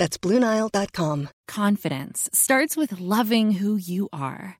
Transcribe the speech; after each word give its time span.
That's 0.00 0.16
BlueNile.com. 0.16 1.28
Confidence 1.46 2.30
starts 2.32 2.74
with 2.74 3.00
loving 3.00 3.50
who 3.50 3.76
you 3.76 4.08
are. 4.14 4.59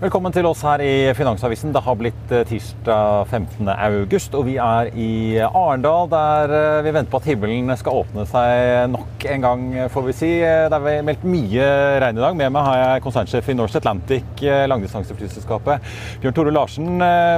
Velkommen 0.00 0.32
til 0.32 0.46
oss 0.48 0.62
her 0.64 0.80
i 0.80 0.92
Finansavisen. 1.12 1.74
Det 1.76 1.80
har 1.84 1.96
blitt 2.00 2.30
eh, 2.32 2.46
tirsdag 2.48 3.26
15. 3.28 3.68
august, 3.68 4.32
og 4.32 4.46
vi 4.46 4.54
er 4.56 4.88
i 4.96 5.36
Arendal, 5.44 6.06
der 6.08 6.54
eh, 6.56 6.84
vi 6.86 6.94
venter 6.94 7.12
på 7.12 7.18
at 7.20 7.26
himmelen 7.28 7.68
skal 7.76 7.98
åpne 7.98 8.24
seg 8.30 8.94
nok 8.94 9.26
en 9.34 9.44
gang, 9.44 9.66
får 9.92 10.06
vi 10.06 10.14
si. 10.16 10.30
Det 10.40 10.78
er 10.78 11.04
meldt 11.04 11.26
mye 11.28 11.66
regn 12.00 12.16
i 12.16 12.24
dag. 12.24 12.38
Med 12.38 12.54
meg 12.54 12.64
har 12.64 12.78
jeg 12.80 13.02
konsernsjef 13.04 13.50
i 13.52 13.58
Norse 13.58 13.76
Atlantic, 13.76 14.30
eh, 14.40 14.62
langdistanseflyselskapet, 14.72 15.92
Bjørn 16.24 16.38
Tore 16.38 16.56
Larsen. 16.56 16.88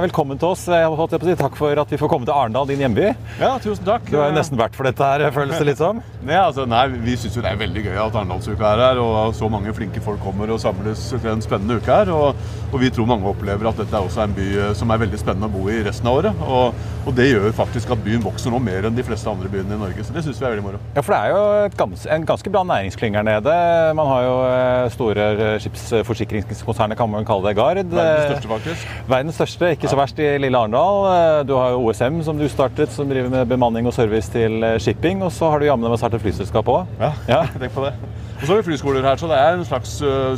Velkommen 0.07 0.39
til 0.39 0.53
oss. 0.53 0.63
Jeg 0.71 0.87
holdt 0.87 1.17
på 1.17 1.19
å 1.19 1.33
si 1.33 1.35
takk 1.43 1.59
for 1.59 1.83
at 1.83 1.91
vi 1.91 1.99
får 1.99 2.13
komme 2.15 2.31
til 2.31 2.37
Arendal, 2.37 2.71
din 2.71 2.85
hjemby. 2.85 3.11
Ja, 3.43 3.57
tusen 3.59 3.83
takk. 3.91 4.07
Du 4.07 4.21
har 4.21 4.31
jo 4.31 4.39
nesten 4.39 4.63
vært 4.63 4.79
for 4.79 4.87
dette 4.87 5.11
her, 5.11 5.25
føles 5.35 5.59
det 5.59 5.67
litt 5.73 5.83
som? 5.83 5.99
Nei, 6.23 6.39
altså, 6.39 6.63
nei 6.63 6.85
vi 6.95 7.19
syns 7.19 7.35
jo 7.35 7.43
det 7.43 7.51
er 7.51 7.59
veldig 7.59 7.87
gøy 7.89 8.01
at 8.07 8.15
Arendalsuka 8.23 8.71
er 8.71 8.87
her, 8.87 9.03
og 9.03 9.35
så 9.35 9.51
mange 9.51 9.75
flinke 9.75 9.99
folk 10.07 10.23
kommer 10.23 10.55
og 10.55 10.63
samles 10.63 11.09
til 11.11 11.33
en 11.35 11.43
spennende 11.43 11.83
uke 11.83 11.91
her. 11.91 12.15
og 12.15 12.52
og 12.73 12.79
vi 12.81 12.89
tror 12.89 13.05
mange 13.05 13.29
opplever 13.29 13.67
at 13.69 13.77
dette 13.77 13.93
er 13.93 14.05
også 14.07 14.23
en 14.23 14.33
by 14.33 14.45
eh, 14.57 14.71
som 14.77 14.89
er 14.89 15.01
veldig 15.03 15.19
spennende 15.21 15.49
å 15.49 15.53
bo 15.53 15.67
i 15.69 15.81
resten 15.85 16.09
av 16.09 16.17
året. 16.17 16.39
Og, 16.47 16.79
og 17.03 17.15
det 17.17 17.27
gjør 17.29 17.53
faktisk 17.53 17.93
at 17.93 18.01
byen 18.05 18.23
vokser 18.23 18.53
nå 18.53 18.61
mer 18.63 18.87
enn 18.87 18.97
de 18.97 19.05
fleste 19.05 19.29
andre 19.29 19.51
byene 19.53 19.77
i 19.77 19.81
Norge. 19.83 20.05
Så 20.07 20.15
det 20.15 20.23
syns 20.25 20.41
vi 20.41 20.47
er 20.47 20.55
veldig 20.55 20.65
moro. 20.65 20.81
Ja, 20.95 21.03
for 21.05 21.13
det 21.13 21.19
er 21.19 21.35
jo 21.35 21.75
gans, 21.83 22.07
en 22.17 22.25
ganske 22.29 22.53
bra 22.55 22.63
næringsklynge 22.71 23.21
her 23.21 23.27
nede. 23.27 23.55
Man 23.99 24.09
har 24.09 24.25
jo 24.25 24.33
eh, 24.47 24.87
store 24.95 25.29
skipsforsikringskonsernet, 25.67 26.97
kan 26.97 27.13
man 27.13 27.29
kalle 27.29 27.51
det, 27.51 27.55
Gard. 27.61 27.83
Verdens 27.93 28.31
største, 28.31 28.51
faktisk. 28.55 28.97
Verdens 29.13 29.39
største, 29.41 29.71
ikke 29.77 29.93
så 29.93 30.01
verst 30.01 30.23
i 30.23 30.33
lille 30.41 30.57
Arendal. 30.57 31.45
Du 31.45 31.55
har 31.59 31.75
jo 31.75 31.85
OSM 31.85 32.23
som 32.25 32.41
du 32.41 32.47
startet, 32.49 32.89
som 32.95 33.09
driver 33.11 33.29
med 33.37 33.49
bemanning 33.53 33.89
og 33.89 33.93
service 33.93 34.33
til 34.33 34.65
shipping. 34.81 35.21
Og 35.21 35.33
så 35.35 35.53
har 35.53 35.61
du 35.61 35.69
jammen 35.69 35.93
meg 35.93 36.01
startet 36.01 36.25
flyselskap 36.25 36.73
òg. 36.73 36.89
Ja, 37.01 37.13
ja. 37.29 37.43
tenk 37.61 37.75
på 37.77 37.85
det. 37.85 37.97
Og 38.43 38.47
så 38.47 38.51
har 38.51 38.59
vi 38.59 38.67
flyskoler 38.73 39.05
her, 39.07 39.15
så 39.15 39.27
det 39.31 39.39
er 39.39 39.55
en 39.55 39.63
slags 39.65 39.93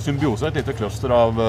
symbiose, 0.05 0.45
et 0.45 0.59
lite 0.61 0.75
cluster 0.77 1.09
av 1.09 1.39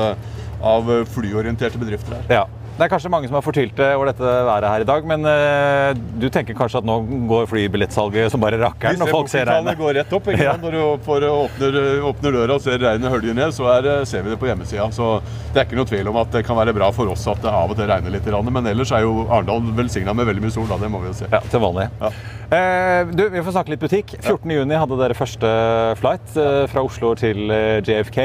av 0.65 0.89
flyorienterte 1.12 1.77
bedrifter 1.77 2.17
her. 2.17 2.22
Ja. 2.33 2.44
Det 2.76 2.84
er 2.84 2.91
kanskje 2.92 3.09
mange 3.09 3.25
som 3.25 3.38
er 3.38 3.44
fortvilte 3.44 3.84
over 3.97 4.10
dette 4.10 4.20
været 4.44 4.66
her 4.69 4.82
i 4.84 4.87
dag, 4.88 5.06
men 5.09 5.22
uh, 5.25 5.97
du 6.20 6.26
tenker 6.28 6.53
kanskje 6.59 6.82
at 6.82 6.84
nå 6.84 6.98
går 7.31 7.47
flybillettsalget 7.48 8.28
som 8.34 8.42
bare 8.42 8.59
rakkeren 8.60 9.00
når 9.00 9.12
folk 9.14 9.31
ser 9.32 9.48
regnet? 9.48 9.78
går 9.81 9.97
rett 9.97 10.12
opp. 10.12 10.28
Ja. 10.37 10.53
Når 10.60 10.76
du 10.76 10.82
får, 11.06 11.25
åpner, 11.31 11.78
åpner, 12.04 12.36
døra 12.36 12.59
og 12.59 12.60
ser 12.60 12.76
regnet 12.82 13.09
hølje 13.09 13.32
ned, 13.38 13.54
så 13.56 13.70
er, 13.78 13.88
ser 14.09 14.26
vi 14.26 14.34
det 14.34 14.36
på 14.42 14.50
hjemmesida. 14.50 14.91
Så 14.92 15.15
det 15.54 15.62
er 15.62 15.65
ikke 15.65 15.78
noe 15.78 15.88
tvil 15.88 16.10
om 16.12 16.19
at 16.20 16.36
det 16.36 16.44
kan 16.44 16.59
være 16.59 16.75
bra 16.76 16.91
for 16.92 17.09
oss 17.15 17.25
at 17.32 17.41
det 17.41 17.48
av 17.48 17.72
og 17.72 17.81
til 17.81 17.88
regner 17.88 18.12
litt. 18.12 18.28
Men 18.53 18.69
ellers 18.69 18.92
er 18.92 19.06
jo 19.06 19.25
Arendal 19.25 19.72
velsigna 19.78 20.12
med 20.12 20.28
veldig 20.28 20.44
mye 20.44 20.56
sol. 20.59 20.69
Da. 20.69 20.76
Det 20.84 20.92
må 20.92 21.00
vi 21.00 21.09
jo 21.15 21.16
se. 21.22 21.31
Ja, 21.32 21.41
til 21.48 21.65
vanlig. 21.65 21.88
Ja. 22.03 22.12
Uh, 22.47 23.16
du, 23.16 23.25
vi 23.32 23.41
får 23.41 23.56
snakke 23.56 23.72
litt 23.72 23.86
butikk. 23.86 24.19
14.6 24.20 24.76
hadde 24.76 25.00
dere 25.00 25.16
første 25.16 25.56
flight 26.03 26.36
uh, 26.36 26.66
fra 26.69 26.84
Oslo 26.84 27.16
til 27.16 27.48
JFK. 27.48 28.20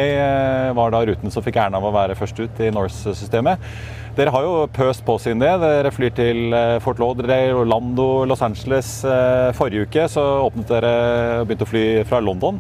var 0.75 0.91
da 0.91 1.05
ruten 1.07 1.31
som 1.31 1.47
fikk 1.47 1.63
æren 1.63 1.79
av 1.79 1.87
å 1.87 1.95
være 1.95 2.19
først 2.19 2.43
ut 2.43 2.63
i 2.67 2.73
Norse-systemet. 2.75 3.71
Dere 4.11 4.31
har 4.33 4.43
jo 4.43 4.55
pøst 4.75 5.05
på 5.07 5.15
siden 5.23 5.39
det. 5.39 5.51
Dere 5.61 5.91
flyr 5.95 6.11
til 6.17 6.51
eh, 6.55 6.77
Fort 6.83 6.99
Lauderdale, 6.99 7.55
Orlando, 7.55 8.25
Los 8.27 8.43
Angeles. 8.43 8.89
Eh, 9.07 9.51
forrige 9.55 9.87
uke 9.87 10.07
så 10.11 10.25
åpnet 10.49 10.67
dere 10.67 10.91
og 11.39 11.47
begynte 11.47 11.67
å 11.67 11.71
fly 11.71 11.83
fra 12.09 12.19
London. 12.23 12.59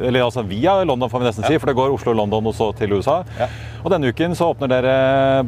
Eller 0.00 0.24
altså 0.24 0.46
via 0.48 0.78
London, 0.88 1.10
får 1.12 1.20
vi 1.20 1.28
nesten 1.28 1.44
si, 1.44 1.58
for 1.60 1.68
det 1.68 1.76
går 1.76 1.92
Oslo-London 1.92 2.48
og 2.48 2.56
så 2.56 2.70
til 2.78 2.96
USA. 2.96 3.20
Ja. 3.36 3.50
Og 3.82 3.92
denne 3.92 4.08
uken 4.08 4.36
så 4.38 4.48
åpner 4.54 4.72
dere 4.72 4.96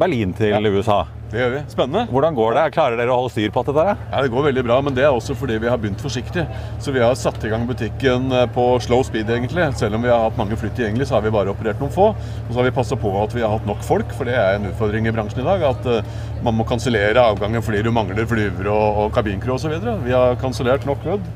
Berlin 0.01 0.37
til 0.37 0.53
ja. 0.53 0.61
USA. 0.61 0.99
Det 1.31 1.39
gjør 1.39 1.51
vi. 1.53 1.59
Spennende. 1.71 2.01
Hvordan 2.11 2.35
går 2.35 2.57
det? 2.57 2.63
Klarer 2.75 2.99
dere 2.99 3.13
å 3.13 3.21
holde 3.21 3.31
styr 3.31 3.51
på 3.55 3.61
alt 3.61 3.69
dette? 3.71 3.93
Ja, 4.11 4.21
Det 4.21 4.31
går 4.33 4.45
veldig 4.49 4.63
bra, 4.67 4.79
men 4.83 4.95
det 4.97 5.05
er 5.07 5.15
også 5.15 5.35
fordi 5.39 5.61
vi 5.63 5.69
har 5.71 5.79
begynt 5.79 6.03
forsiktig. 6.03 6.43
Så 6.83 6.91
vi 6.91 6.99
har 6.99 7.15
satt 7.15 7.39
i 7.47 7.51
gang 7.53 7.63
butikken 7.69 8.27
eh, 8.35 8.49
på 8.51 8.65
slow 8.83 8.99
speed, 9.07 9.31
egentlig. 9.31 9.69
Selv 9.79 9.95
om 9.95 10.03
vi 10.03 10.11
har 10.11 10.25
hatt 10.25 10.35
mange 10.39 10.59
flytt 10.59 10.75
tilgjengelig, 10.75 11.07
så 11.07 11.15
har 11.15 11.23
vi 11.23 11.31
bare 11.31 11.53
operert 11.53 11.79
noen 11.79 11.95
få. 11.95 12.09
Og 12.11 12.51
så 12.51 12.59
har 12.59 12.67
vi 12.67 12.75
passa 12.75 12.99
på 12.99 13.15
at 13.23 13.35
vi 13.37 13.45
har 13.45 13.55
hatt 13.55 13.69
nok 13.69 13.79
folk, 13.87 14.11
for 14.17 14.27
det 14.27 14.35
er 14.35 14.59
en 14.59 14.67
utfordring 14.73 15.07
i 15.07 15.15
bransjen 15.15 15.39
i 15.39 15.47
dag. 15.47 15.63
At 15.71 15.87
uh, 15.87 16.03
man 16.43 16.59
må 16.59 16.67
kansellere 16.67 17.23
avganger 17.31 17.63
fordi 17.63 17.85
du 17.87 17.93
mangler 17.95 18.27
flyvere 18.27 18.75
og, 18.75 19.05
og 19.05 19.15
kabincrew 19.15 19.55
osv. 19.55 19.77
Vi 20.03 20.17
har 20.17 20.35
kansellert 20.43 20.83
nok 20.89 20.99
kødd. 21.07 21.35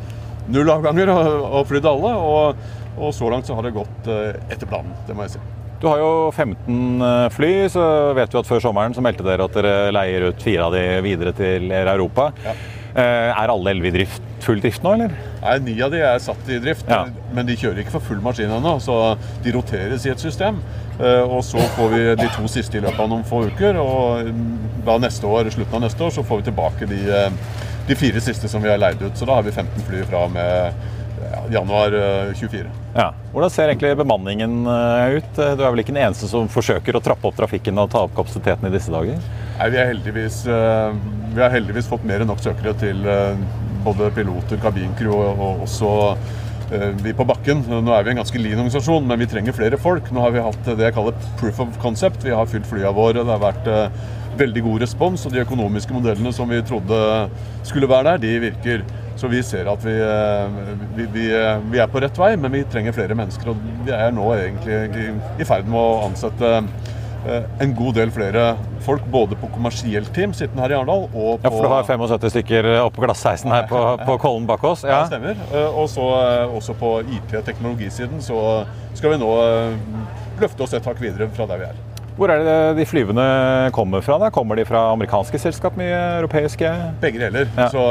Null 0.52 0.76
avganger 0.76 1.16
og, 1.16 1.36
og 1.62 1.70
flydd 1.72 1.88
alle. 1.96 2.18
Og, 2.20 2.66
og, 2.98 3.14
så 3.16 3.32
langt 3.32 3.48
så 3.48 3.56
har 3.56 3.64
det 3.64 3.78
gått 3.80 4.12
uh, 4.12 4.34
etter 4.52 4.68
planen, 4.68 4.92
det 5.08 5.16
må 5.16 5.24
jeg 5.24 5.38
si. 5.38 5.48
Du 5.82 5.88
har 5.88 6.00
jo 6.00 6.32
15 6.32 7.02
eh, 7.02 7.28
fly, 7.36 7.52
så 7.72 7.84
vet 8.16 8.32
vi 8.32 8.40
at 8.40 8.48
før 8.48 8.64
sommeren 8.64 8.96
så 8.96 9.04
meldte 9.04 9.26
dere 9.28 9.46
at 9.46 9.58
dere 9.58 9.92
leier 9.96 10.30
ut 10.30 10.44
fire 10.44 10.70
av 10.70 10.76
de 10.76 10.84
videre 11.04 11.36
til 11.36 11.68
Europa. 11.76 12.30
Ja. 12.46 12.56
Eh, 12.96 13.32
er 13.36 13.52
alle 13.52 13.74
elleve 13.74 13.90
i 13.90 13.94
drift, 13.98 14.24
full 14.46 14.62
drift 14.64 14.86
nå, 14.86 14.94
eller? 14.96 15.12
Nei, 15.42 15.58
Ni 15.66 15.76
av 15.84 15.92
de 15.92 16.00
er 16.00 16.22
satt 16.24 16.48
i 16.48 16.62
drift, 16.64 16.88
ja. 16.88 17.02
men 17.36 17.50
de 17.50 17.58
kjører 17.60 17.84
ikke 17.84 17.98
for 17.98 18.08
full 18.08 18.24
maskin 18.24 18.54
ennå. 18.56 18.78
Så 18.84 18.96
de 19.44 19.52
roteres 19.56 20.08
i 20.08 20.14
et 20.14 20.24
system. 20.24 20.62
Eh, 20.96 21.24
og 21.28 21.44
så 21.44 21.60
får 21.76 21.92
vi 21.92 22.04
de 22.24 22.32
to 22.38 22.48
siste 22.52 22.80
i 22.80 22.86
løpet 22.86 23.04
av 23.04 23.12
noen 23.12 23.28
få 23.28 23.44
uker. 23.50 23.82
Og 23.84 24.32
da 24.88 24.96
neste 25.04 25.28
år, 25.28 25.52
slutten 25.52 25.82
av 25.82 25.90
neste 25.90 26.08
år 26.08 26.16
så 26.16 26.24
får 26.24 26.40
vi 26.40 26.50
tilbake 26.54 26.88
de, 26.88 27.02
de 27.90 28.00
fire 28.00 28.24
siste 28.24 28.48
som 28.52 28.64
vi 28.64 28.72
har 28.72 28.80
leid 28.80 29.04
ut. 29.04 29.12
Så 29.20 29.28
da 29.28 29.42
har 29.42 29.44
vi 29.44 29.52
15 29.52 29.90
fly 29.90 30.06
fra 30.08 30.24
med 30.32 30.86
ja, 31.32 31.60
januar 31.60 31.92
24. 32.34 32.60
Eh, 32.60 32.68
ja. 32.94 33.10
Hvordan 33.34 33.52
ser 33.52 33.72
egentlig 33.72 33.96
bemanningen 33.98 34.66
eh, 34.68 35.18
ut? 35.18 35.32
Du 35.36 35.64
er 35.64 35.74
vel 35.74 35.84
ikke 35.84 35.94
den 35.96 36.04
eneste 36.06 36.30
som 36.32 36.50
forsøker 36.52 36.98
å 36.98 37.04
trappe 37.04 37.28
opp 37.30 37.38
trafikken 37.40 37.82
og 37.82 37.92
ta 37.94 38.06
opp 38.06 38.16
kapasiteten 38.18 38.70
i 38.70 38.74
disse 38.74 38.94
dager? 38.94 39.20
Nei, 39.60 39.70
vi, 39.74 39.80
eh, 39.82 40.96
har 41.42 41.54
heldigvis 41.54 41.92
fått 41.92 42.08
mer 42.08 42.24
enn 42.24 42.32
nok 42.32 42.44
søkere 42.44 42.76
til 42.80 43.06
både 43.86 44.10
piloter, 44.16 44.60
kabincrew 44.62 45.14
og 45.14 45.66
også 45.68 45.92
vi 47.04 47.12
på 47.14 47.26
bakken. 47.30 47.60
Nå 47.70 47.92
er 47.94 48.06
vi 48.08 48.16
en 48.16 48.18
ganske 48.24 48.40
lean 48.42 48.58
organisasjon, 48.58 49.06
men 49.06 49.20
vi 49.22 49.28
trenger 49.30 49.54
flere 49.54 49.78
folk. 49.78 50.08
Nå 50.10 50.24
har 50.24 50.32
vi 50.34 50.42
hatt 50.42 50.70
det 50.72 50.88
jeg 50.88 50.96
kaller 50.96 51.28
proof 51.38 51.60
of 51.62 51.78
concept. 51.84 52.26
Vi 52.26 52.34
har 52.34 52.50
fylt 52.50 52.66
flyene 52.66 52.90
våre. 52.96 53.22
Det 53.22 53.30
har 53.30 53.44
vært 53.44 53.70
veldig 54.40 54.64
god 54.66 54.82
respons, 54.82 55.28
og 55.28 55.36
de 55.36 55.44
økonomiske 55.44 55.94
modellene 55.94 56.34
som 56.34 56.50
vi 56.50 56.64
trodde 56.66 56.98
skulle 57.68 57.90
være 57.92 58.16
der, 58.16 58.24
de 58.26 58.40
virker. 58.48 58.88
Så 59.16 59.30
vi 59.32 59.40
ser 59.44 59.70
at 59.72 59.86
vi, 59.86 59.94
eh, 59.96 60.58
vi, 60.96 61.06
vi, 61.14 61.28
eh, 61.32 61.62
vi, 61.72 61.80
er 61.80 61.88
på 61.92 62.02
rett 62.04 62.18
vei, 62.20 62.34
men 62.40 62.52
vi 62.52 62.66
trenger 62.72 62.96
flere 62.96 63.16
mennesker. 63.16 63.54
Og 63.54 63.86
vi 63.86 63.94
er 63.96 64.12
nå 64.16 64.28
egentlig 64.36 65.08
i, 65.40 65.48
ferd 65.48 65.70
med 65.70 65.80
å 65.80 66.04
ansette 66.10 66.58
en 67.26 67.72
god 67.74 67.96
del 67.98 68.12
flere 68.14 68.42
folk 68.86 69.02
både 69.10 69.34
på 69.42 69.48
kommersielt 69.50 70.12
team 70.14 70.30
sittende 70.38 70.62
her 70.62 70.76
i 70.76 70.78
Arendal 70.78 71.08
og 71.08 71.40
på 71.42 71.48
Ja, 71.48 71.50
for 71.50 71.66
du 71.66 71.72
har 71.72 71.88
75 71.88 72.30
stykker 72.36 72.68
oppe 72.84 73.00
på 73.00 73.08
glass-16 73.08 73.50
her 73.50 73.66
på, 73.72 73.82
på 74.12 74.20
Kollen 74.22 74.46
bak 74.46 74.62
oss? 74.70 74.84
Ja, 74.86 75.00
det 75.02 75.16
stemmer. 75.16 75.42
Og 75.72 75.90
så 75.90 76.06
også 76.46 76.78
på 76.78 77.00
IT-teknologisiden 77.18 78.22
så 78.22 78.38
skal 78.94 79.16
vi 79.16 79.20
nå 79.24 79.34
løfte 80.38 80.68
oss 80.68 80.78
et 80.78 80.86
hakk 80.86 81.02
videre 81.02 81.32
fra 81.34 81.50
der 81.50 81.64
vi 81.64 81.70
er. 81.72 81.84
Hvor 82.16 82.32
er 82.32 82.46
det 82.46 82.78
de 82.78 82.86
flyvende 82.88 83.26
kommer 83.76 84.06
fra? 84.06 84.16
da? 84.22 84.30
Kommer 84.32 84.56
de 84.56 84.64
fra 84.68 84.86
amerikanske 84.94 85.40
selskap, 85.42 85.76
mye 85.80 85.98
europeiske? 86.22 86.70
Begge 87.02 87.26
deler. 87.26 87.50
Ja. 87.58 87.68
Så 87.74 87.84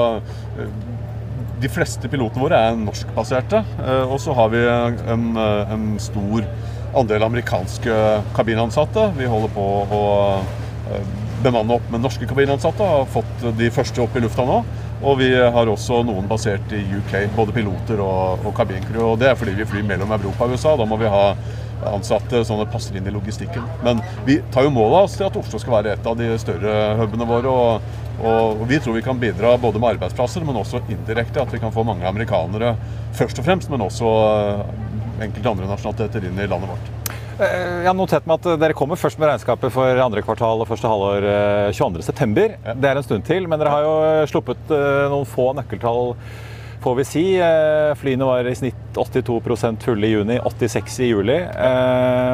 de 1.63 1.71
fleste 1.73 2.09
pilotene 2.11 2.43
våre 2.43 2.59
er 2.69 2.79
norskbaserte. 2.79 3.61
Og 4.09 4.17
så 4.23 4.35
har 4.37 4.51
vi 4.53 4.63
en, 4.67 5.27
en 5.39 5.85
stor 6.03 6.47
andel 6.95 7.23
amerikanske 7.23 8.23
kabinansatte. 8.37 9.11
Vi 9.19 9.29
holder 9.31 9.53
på 9.55 9.67
å 9.99 10.05
eh, 10.39 11.13
bemanne 11.45 11.77
opp 11.77 11.91
med 11.93 12.05
norske 12.05 12.29
kabinansatte. 12.31 12.87
Har 12.87 13.11
fått 13.11 13.47
de 13.59 13.71
første 13.75 14.03
opp 14.05 14.17
i 14.17 14.25
lufta 14.25 14.47
nå. 14.49 14.63
Og 15.05 15.19
vi 15.21 15.31
har 15.35 15.69
også 15.69 16.01
noen 16.07 16.29
basert 16.31 16.73
i 16.73 16.81
UK, 16.99 17.17
både 17.37 17.55
piloter 17.57 18.01
og, 18.01 18.47
og 18.47 18.55
kabincrew. 18.57 19.03
Og 19.11 19.19
det 19.21 19.33
er 19.33 19.39
fordi 19.39 19.57
vi 19.59 19.69
flyr 19.69 19.87
mellom 19.89 20.15
Europa 20.17 20.47
og 20.47 20.55
USA. 20.57 20.77
Da 20.81 20.87
må 20.89 20.99
vi 21.01 21.11
ha 21.11 21.25
ansatte 21.91 22.45
sånn 22.47 22.63
det 22.63 22.71
passer 22.73 22.97
inn 22.99 23.07
i 23.09 23.15
logistikken. 23.15 23.67
Men 23.85 24.03
vi 24.27 24.41
tar 24.55 24.67
jo 24.67 24.73
mål 24.75 24.91
av 25.01 25.09
oss 25.09 25.19
til 25.19 25.29
at 25.29 25.39
Oslo 25.41 25.61
skal 25.63 25.79
være 25.79 25.95
et 25.97 26.09
av 26.09 26.19
de 26.19 26.31
større 26.41 26.75
hubene 27.01 27.29
våre. 27.29 27.53
Og, 27.53 28.03
og, 28.25 28.65
vi 28.71 28.81
tror 28.81 28.99
vi 28.99 29.05
kan 29.07 29.21
bidra 29.21 29.57
både 29.61 29.83
med 29.83 29.97
arbeidsplasser, 29.97 30.45
men 30.47 30.61
også 30.61 30.83
indirekte. 30.89 31.43
At 31.43 31.55
vi 31.55 31.63
kan 31.63 31.75
få 31.75 31.87
mange 31.87 32.07
amerikanere 32.09 32.75
først 33.17 33.41
og 33.41 33.49
fremst, 33.49 33.73
men 33.73 33.85
også 33.85 34.11
enkelte 35.25 35.51
andre 35.51 35.71
nasjonaliteter 35.71 36.29
inn 36.29 36.39
i 36.41 36.51
landet 36.51 36.75
vårt. 36.75 36.95
Eh, 37.35 37.83
jeg 37.83 37.89
har 37.89 37.97
notert 37.99 38.27
meg 38.31 38.39
at 38.39 38.61
dere 38.63 38.77
kommer 38.79 38.99
først 38.99 39.19
med 39.19 39.33
regnskapet 39.33 39.73
for 39.75 40.03
andre 40.05 40.23
kvartal 40.23 40.63
og 40.63 40.69
første 40.71 40.91
halvår 40.91 41.27
22.9. 41.75 42.45
Eh, 42.45 42.55
ja. 42.55 42.75
Det 42.79 42.91
er 42.91 43.01
en 43.01 43.07
stund 43.07 43.27
til, 43.27 43.49
men 43.51 43.61
dere 43.61 43.73
har 43.75 43.87
jo 43.87 43.95
sluppet 44.31 44.75
eh, 44.75 45.07
noen 45.11 45.27
få 45.29 45.51
nøkkeltall, 45.59 46.15
får 46.85 46.99
vi 47.01 47.07
si. 47.09 47.25
Flyene 47.99 48.29
var 48.29 48.47
i 48.47 48.55
snitt 48.59 48.99
82% 49.01 49.89
fulle 49.89 50.07
i 50.07 50.13
juni, 50.13 50.39
86 50.45 51.01
i 51.01 51.11
juli. 51.11 51.41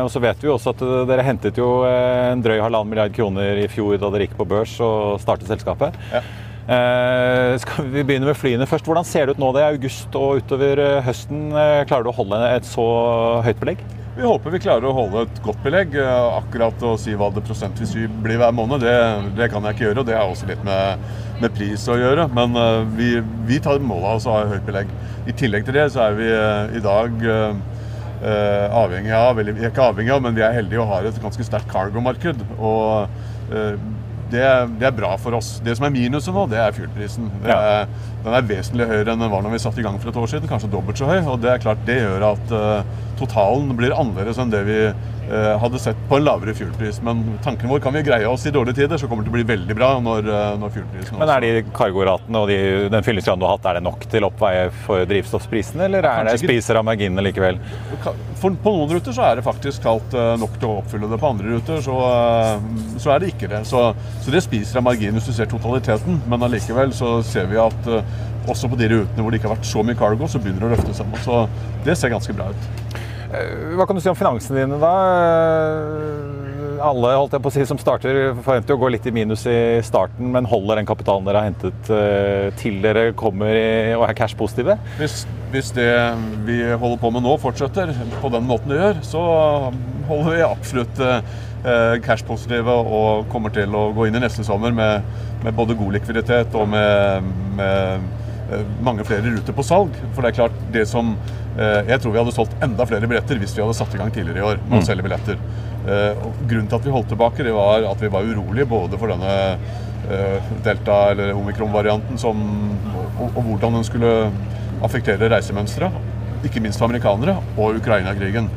Og 0.02 0.11
så 0.11 0.23
vet 0.23 0.43
vi 0.43 0.50
også 0.50 0.75
at 0.75 0.85
dere 1.08 1.25
hentet 1.26 1.58
jo 1.61 1.85
en 1.87 2.43
drøy 2.43 2.58
halvannen 2.58 2.91
milliard 2.91 3.14
kroner 3.14 3.62
i 3.62 3.70
fjor 3.70 3.97
da 4.02 4.11
dere 4.11 4.26
gikk 4.26 4.38
på 4.41 4.49
børs 4.50 4.75
og 4.85 5.20
startet 5.23 5.50
selskapet. 5.52 5.97
Ja. 6.11 6.25
Eh, 6.70 7.56
skal 7.58 7.88
vi 7.91 8.05
begynne 8.06 8.29
med 8.29 8.38
flyene 8.38 8.67
først. 8.69 8.87
Hvordan 8.87 9.06
ser 9.06 9.26
det 9.26 9.35
ut 9.35 9.41
nå? 9.43 9.50
Det 9.56 9.62
er 9.62 9.73
august 9.73 10.14
og 10.19 10.43
utover 10.43 10.79
eh, 10.79 11.00
høsten. 11.02 11.49
Eh, 11.50 11.82
klarer 11.88 12.06
du 12.06 12.12
å 12.12 12.19
holde 12.20 12.38
et 12.47 12.69
så 12.69 12.85
høyt 13.43 13.58
belegg? 13.62 13.82
Vi 14.17 14.27
håper 14.27 14.51
vi 14.51 14.59
klarer 14.61 14.89
å 14.89 14.95
holde 14.95 15.25
et 15.27 15.41
godt 15.45 15.61
belegg. 15.65 15.95
Akkurat 16.03 16.83
å 16.83 16.97
si 16.99 17.15
hva 17.17 17.31
det 17.35 17.45
prosentvis 17.47 17.95
blir 17.95 18.41
hver 18.41 18.55
måned, 18.57 18.83
det, 18.83 18.95
det, 19.39 19.51
kan 19.53 19.65
jeg 19.65 19.77
ikke 19.77 19.87
gjøre. 19.87 20.03
Og 20.03 20.09
det 20.09 20.17
har 20.19 20.31
også 20.31 20.49
litt 20.51 20.65
med, 20.67 21.05
med 21.41 21.55
pris 21.57 21.87
å 21.89 21.99
gjøre. 22.01 22.27
Men 22.35 22.59
vi, 22.99 23.12
vi 23.49 23.61
tar 23.62 23.79
mål 23.79 24.03
av 24.03 24.19
oss 24.19 24.27
å 24.27 24.35
ha 24.35 24.49
høyt 24.51 24.67
belegg. 24.67 24.91
I 25.31 25.37
tillegg 25.37 25.69
til 25.69 25.79
det 25.79 25.87
så 25.95 26.09
er 26.09 26.19
vi 26.19 26.29
i 26.81 26.83
dag 26.83 27.25
eh, 28.21 28.67
avhengig 28.83 29.15
av, 29.17 29.39
eller 29.41 29.57
er 29.57 29.71
ikke 29.71 29.89
avhengig 29.93 30.15
av, 30.15 30.23
men 30.25 30.37
vi 30.37 30.45
er 30.45 30.57
heldige 30.59 30.83
og 30.83 30.91
har 30.91 31.09
et 31.09 31.23
ganske 31.23 31.47
sterkt 31.47 31.71
cargo-marked. 31.73 32.43
Og 32.59 33.55
eh, 33.55 33.77
det, 34.32 34.47
det, 34.79 34.87
er 34.88 34.97
bra 34.97 35.12
for 35.21 35.37
oss. 35.38 35.59
Det 35.65 35.75
som 35.77 35.87
er 35.87 35.94
minuset 35.94 36.35
nå, 36.35 36.47
det 36.50 36.59
er 36.62 36.75
fuelprisen. 36.77 37.31
Ja. 37.47 37.85
Den 38.25 38.37
er 38.37 38.49
vesentlig 38.49 38.88
høyere 38.91 39.15
enn 39.15 39.23
den 39.25 39.32
var 39.32 39.44
når 39.44 39.55
vi 39.55 39.62
satte 39.62 39.82
i 39.82 39.87
gang 39.87 39.97
for 40.00 40.12
et 40.12 40.19
år 40.21 40.31
siden. 40.32 40.50
Kanskje 40.50 40.73
dobbelt 40.73 41.00
så 41.00 41.09
høy. 41.09 41.21
Og 41.25 41.41
det 41.43 41.55
er 41.55 41.62
klart 41.62 41.87
det 41.88 42.00
gjør 42.03 42.27
at 42.32 42.55
uh, 42.55 43.06
totalen 43.21 43.73
blir 43.79 43.97
annerledes 43.97 44.41
enn 44.41 44.53
det 44.53 44.62
vi 44.69 44.81
hadde 45.31 45.79
sett 45.82 45.99
på 46.09 46.19
en 46.19 46.25
lavere 46.27 46.55
fuelpris. 46.56 47.00
Men 47.06 47.23
tanken 47.44 47.71
vår 47.71 47.82
kan 47.85 47.94
vi 47.94 48.03
greie 48.06 48.29
oss 48.29 48.47
i 48.47 48.55
dårlige 48.55 48.82
tider, 48.82 48.99
så 48.99 49.09
kommer 49.09 49.25
det 49.25 49.31
til 49.31 49.35
å 49.35 49.38
bli 49.38 49.47
veldig 49.49 49.77
bra 49.79 49.91
når, 50.03 50.31
uh, 50.31 50.38
når 50.61 50.75
fuelprisen 50.75 51.21
Men 51.21 51.32
er 51.35 51.44
de 51.44 51.65
kargoratene 51.77 52.43
og 52.43 52.50
de, 52.50 52.59
den 52.93 53.06
fyllingsgraden 53.06 53.43
du 53.43 53.47
har 53.49 53.56
hatt, 53.56 53.69
er 53.71 53.79
det 53.79 53.85
nok 53.87 54.06
til 54.11 54.27
å 54.27 54.31
oppveie 54.32 54.69
for 54.87 55.06
drivstoffprisene, 55.11 55.87
eller 55.88 56.09
er 56.11 56.31
det 56.31 56.37
spiser 56.43 56.81
av 56.81 56.87
marginene 56.88 57.25
likevel? 57.25 57.61
For, 58.41 58.56
på 58.56 58.75
noen 58.75 58.97
ruter 58.97 59.15
så 59.15 59.27
er 59.29 59.38
det 59.38 59.47
faktisk 59.47 59.85
kalt 59.85 60.15
nok 60.41 60.56
til 60.59 60.71
å 60.71 60.79
oppfylle 60.81 61.11
det. 61.11 61.21
På 61.21 61.31
andre 61.35 61.56
ruter 61.56 61.83
så, 61.85 61.99
så 63.00 63.15
er 63.15 63.23
det 63.23 63.35
ikke 63.35 63.50
det. 63.53 63.65
Så 63.69 63.91
så 64.25 64.31
det 64.31 64.43
spiser 64.44 64.81
av 64.81 64.85
margin 64.87 65.17
hvis 65.17 65.29
du 65.31 65.33
ser 65.35 65.49
totaliteten. 65.50 66.21
Men 66.31 66.44
allikevel 66.47 66.93
så 66.97 67.19
ser 67.26 67.49
vi 67.50 67.59
at 67.61 67.88
også 68.50 68.71
på 68.71 68.79
de 68.81 68.88
rutene 68.93 69.25
hvor 69.25 69.33
det 69.33 69.41
ikke 69.41 69.50
har 69.50 69.59
vært 69.59 69.69
så 69.69 69.85
mye 69.87 69.99
cargo, 69.99 70.29
så 70.29 70.41
begynner 70.43 70.65
det 70.65 70.71
å 70.71 70.75
løfte 70.76 70.97
seg. 70.97 71.19
Så 71.25 71.41
det 71.87 71.97
ser 71.99 72.12
ganske 72.12 72.37
bra 72.37 72.50
ut. 72.53 72.90
Eh, 73.31 73.75
hva 73.79 73.87
kan 73.87 73.99
du 73.99 74.03
si 74.03 74.11
om 74.11 74.19
finansene 74.19 74.62
dine, 74.62 74.79
da? 74.82 74.93
Eh, 75.17 76.81
alle 76.81 77.12
holdt 77.12 77.37
jeg 77.37 77.44
på 77.44 77.50
å 77.50 77.55
si, 77.55 77.67
som 77.69 77.79
starter, 77.81 78.32
forventer 78.41 78.75
å 78.75 78.81
gå 78.81 78.88
litt 78.94 79.06
i 79.06 79.12
minus 79.15 79.44
i 79.50 79.59
starten, 79.85 80.31
men 80.32 80.49
holder 80.49 80.81
den 80.81 80.88
kapitalen 80.88 81.29
dere 81.29 81.43
har 81.43 81.50
hentet 81.50 81.91
til 82.61 82.81
dere 82.81 83.11
kommer 83.12 83.53
i, 83.53 83.93
og 83.99 84.06
er 84.06 84.17
cash-positive? 84.17 84.79
Hvis, 84.97 85.27
hvis, 85.53 85.75
det 85.77 85.91
vi 86.49 86.62
holder 86.71 86.97
på 87.03 87.12
med 87.12 87.27
nå, 87.27 87.37
fortsetter 87.43 87.93
på 88.23 88.32
den 88.32 88.49
måten 88.49 88.73
det 88.73 88.81
gjør, 88.81 89.05
så 89.12 89.27
holder 90.09 90.33
vi 90.33 90.43
absolutt 90.49 91.05
Eh, 91.61 91.99
cash-positive 92.00 92.73
og 92.73 93.26
kommer 93.29 93.53
til 93.53 93.75
å 93.76 93.91
gå 93.93 94.06
inn 94.09 94.15
i 94.17 94.23
neste 94.23 94.41
sommer 94.47 94.73
med, 94.73 95.05
med 95.44 95.53
både 95.59 95.75
god 95.76 95.99
likviditet 95.99 96.55
og 96.56 96.71
med, 96.73 97.26
med, 97.59 98.00
eh, 98.00 98.20
mange 98.85 99.05
flere 99.08 99.35
ruter 99.35 99.56
på 99.56 99.64
salg. 99.67 99.97
For 100.14 100.23
det 100.23 100.32
er 100.32 100.38
klart, 100.41 100.62
det 100.75 100.87
som 100.91 101.14
eh, 101.56 101.81
Jeg 101.88 102.00
tror 102.02 102.14
vi 102.14 102.20
hadde 102.23 102.37
solgt 102.37 102.56
enda 102.64 102.87
flere 102.88 103.11
billetter 103.11 103.41
hvis 103.41 103.56
vi 103.56 103.64
hadde 103.64 103.76
satt 103.79 103.94
i 103.94 104.00
gang 104.00 104.12
tidligere 104.14 104.43
i 104.43 104.49
år 104.52 104.62
med 104.67 104.79
å 104.79 104.82
mm. 104.82 104.88
selge 104.88 105.06
billetter. 105.06 105.43
Og 105.81 106.43
grunnen 106.44 106.67
til 106.69 106.76
at 106.76 106.85
vi 106.85 106.93
holdt 106.93 107.08
tilbake, 107.08 107.44
det 107.47 107.55
var 107.56 107.87
at 107.88 108.02
vi 108.05 108.11
var 108.12 108.26
urolige 108.29 108.69
både 108.69 108.99
for 109.00 109.08
denne 109.08 109.31
delta- 110.61 110.99
eller 111.14 111.32
omikron-varianten 111.32 112.20
og, 112.29 113.23
og 113.31 113.38
hvordan 113.47 113.79
den 113.79 113.87
skulle 113.88 114.11
affektere 114.85 115.31
reisemønsteret. 115.32 115.97
Ikke 116.44 116.61
minst 116.61 116.81
for 116.81 116.91
amerikanere 116.91 117.38
og 117.56 117.81
Ukraina-krigen. 117.81 118.50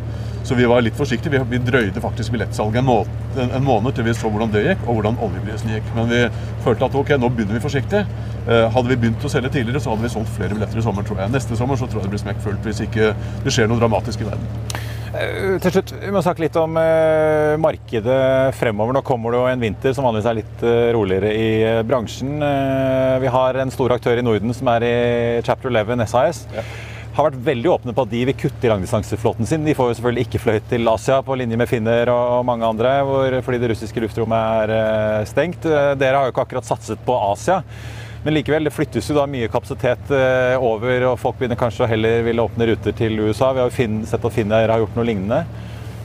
Så 0.44 0.56
vi 0.56 0.66
var 0.68 0.84
litt 0.84 0.98
forsiktige. 1.00 1.40
Vi, 1.50 1.60
drøyde 1.64 2.04
faktisk 2.04 2.34
billettsalget 2.36 2.82
en, 2.82 2.88
må, 2.90 3.00
en, 3.40 3.64
måned 3.64 3.96
til 3.96 4.08
vi 4.08 4.16
så 4.18 4.32
hvordan 4.32 4.52
det 4.52 4.66
gikk, 4.66 4.86
og 4.88 5.00
hvordan 5.00 5.20
oljeprisen 5.24 5.72
gikk. 5.72 5.92
Men 5.96 6.12
vi 6.12 6.24
følte 6.66 6.90
at 6.90 6.98
ok, 7.00 7.14
nå 7.20 7.32
begynner 7.32 7.58
vi 7.58 7.64
forsiktig. 7.64 8.04
Eh, 8.44 8.66
hadde 8.76 8.92
vi 8.92 9.00
begynt 9.06 9.24
å 9.24 9.32
selge 9.32 9.54
tidligere, 9.54 9.80
så 9.84 9.94
hadde 9.94 10.04
vi 10.04 10.12
solgt 10.12 10.34
flere 10.36 10.58
billetter 10.58 10.82
i 10.82 10.84
sommer, 10.84 11.08
tror 11.08 11.24
jeg. 11.24 11.32
Neste 11.32 11.60
sommer 11.60 11.80
så 11.80 11.88
tror 11.88 12.04
jeg 12.04 12.10
det 12.10 12.16
blir 12.18 12.26
smekkfullt 12.26 12.68
hvis 12.68 12.84
ikke 12.90 13.14
det 13.46 13.56
skjer 13.56 13.72
noe 13.72 13.80
dramatisk 13.80 14.26
i 14.26 14.28
verden. 14.28 14.52
Uh, 15.14 15.60
til 15.62 15.76
slutt, 15.76 15.92
Vi 16.02 16.12
må 16.12 16.24
snakke 16.26 16.42
litt 16.42 16.56
om 16.60 16.76
eh, 16.82 17.56
markedet 17.62 18.22
fremover. 18.58 18.98
Nå 18.98 19.04
kommer 19.08 19.32
det 19.32 19.40
jo 19.40 19.52
en 19.52 19.64
vinter 19.64 19.96
som 19.96 20.10
vanligvis 20.10 20.28
er 20.28 20.42
litt 20.42 20.66
eh, 20.68 20.90
roligere 20.92 21.32
i 21.38 21.52
bransjen. 21.88 22.36
vi 23.24 23.32
har 23.32 23.62
en 23.62 23.72
stor 23.72 23.96
aktør 23.96 24.20
i 24.20 24.26
Norden 24.26 24.52
som 24.58 24.68
er 24.74 24.88
i 24.90 24.98
Chapter 25.46 25.72
11, 25.72 26.04
SAS. 26.10 26.50
Ja 26.52 26.66
har 27.14 27.28
vært 27.28 27.42
veldig 27.46 27.70
åpne 27.70 27.94
på 27.94 28.06
at 28.06 28.12
de 28.12 28.22
vil 28.26 28.38
kutte 28.38 28.66
i 28.66 28.70
langdistanseflåten 28.72 29.46
sin. 29.50 29.66
De 29.68 29.76
får 29.78 29.92
jo 29.92 29.98
selvfølgelig 30.00 30.26
ikke 30.28 30.42
fløyet 30.42 30.70
til 30.72 30.90
Asia 30.90 31.20
på 31.26 31.38
linje 31.38 31.60
med 31.60 31.70
finner 31.70 32.10
og 32.14 32.46
mange 32.48 32.66
andre, 32.66 32.96
hvor, 33.06 33.36
fordi 33.46 33.60
det 33.62 33.70
russiske 33.74 34.02
luftrommet 34.02 34.64
er 34.64 34.74
eh, 34.78 35.28
stengt. 35.30 35.68
Eh, 35.70 35.92
dere 36.00 36.18
har 36.18 36.26
jo 36.26 36.34
ikke 36.34 36.48
akkurat 36.48 36.70
satset 36.70 37.04
på 37.06 37.18
Asia. 37.30 37.60
Men 38.24 38.38
likevel, 38.38 38.66
det 38.66 38.74
flyttes 38.74 39.10
jo 39.12 39.18
da 39.18 39.28
mye 39.30 39.52
kapasitet 39.52 40.10
eh, 40.16 40.56
over, 40.58 41.10
og 41.12 41.20
folk 41.22 41.38
begynner 41.38 41.60
kanskje 41.60 41.86
å 41.86 41.92
heller 41.92 42.26
ville 42.26 42.48
åpne 42.48 42.72
ruter 42.72 42.96
til 42.98 43.20
USA. 43.20 43.52
Vi 43.54 43.62
har 43.62 43.70
jo 43.70 44.02
sett 44.10 44.26
at 44.26 44.34
Finnair 44.34 44.74
har 44.74 44.82
gjort 44.82 44.98
noe 44.98 45.08
lignende. 45.12 45.44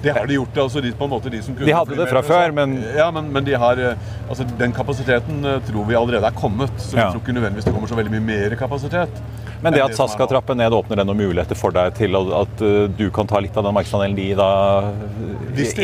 Det 0.03 0.15
har 0.15 0.29
de 0.31 0.39
gjort. 0.39 0.63
altså 0.65 0.83
de, 0.85 0.93
på 0.95 1.09
en 1.09 1.11
måte 1.11 1.33
de 1.33 1.43
som 1.43 1.57
kunne 1.57 1.67
De 1.67 1.75
hadde 1.75 1.99
det 1.99 2.09
fra 2.11 2.23
før, 2.23 2.55
men 2.55 2.79
Ja, 2.97 3.11
men, 3.15 3.33
men 3.35 3.47
de 3.47 3.57
har, 3.59 3.81
altså 4.29 4.47
den 4.59 4.73
kapasiteten 4.77 5.43
tror 5.67 5.89
vi 5.89 5.99
allerede 5.99 6.27
er 6.27 6.39
kommet. 6.39 6.73
Så 6.79 6.97
vi 6.97 7.03
ja. 7.03 7.11
tror 7.11 7.23
ikke 7.23 7.37
nødvendigvis 7.37 7.69
det 7.69 7.75
kommer 7.75 7.91
så 7.91 7.99
veldig 7.99 8.15
mye 8.19 8.27
mer 8.29 8.59
kapasitet. 8.61 9.23
Men 9.63 9.75
det 9.75 9.83
at 9.83 9.95
SAS 9.97 10.13
skal 10.15 10.29
trappe 10.31 10.55
ned, 10.55 10.75
åpner 10.75 11.01
det 11.01 11.07
noen 11.09 11.19
muligheter 11.19 11.59
for 11.59 11.75
deg 11.75 11.97
til 11.99 12.15
at 12.15 12.63
uh, 12.63 12.85
du 12.95 13.09
kan 13.15 13.27
ta 13.29 13.41
litt 13.43 13.57
av 13.59 13.67
den 13.67 13.75
markedsandelen 13.75 14.15
de 14.19 14.29
da 14.39 14.51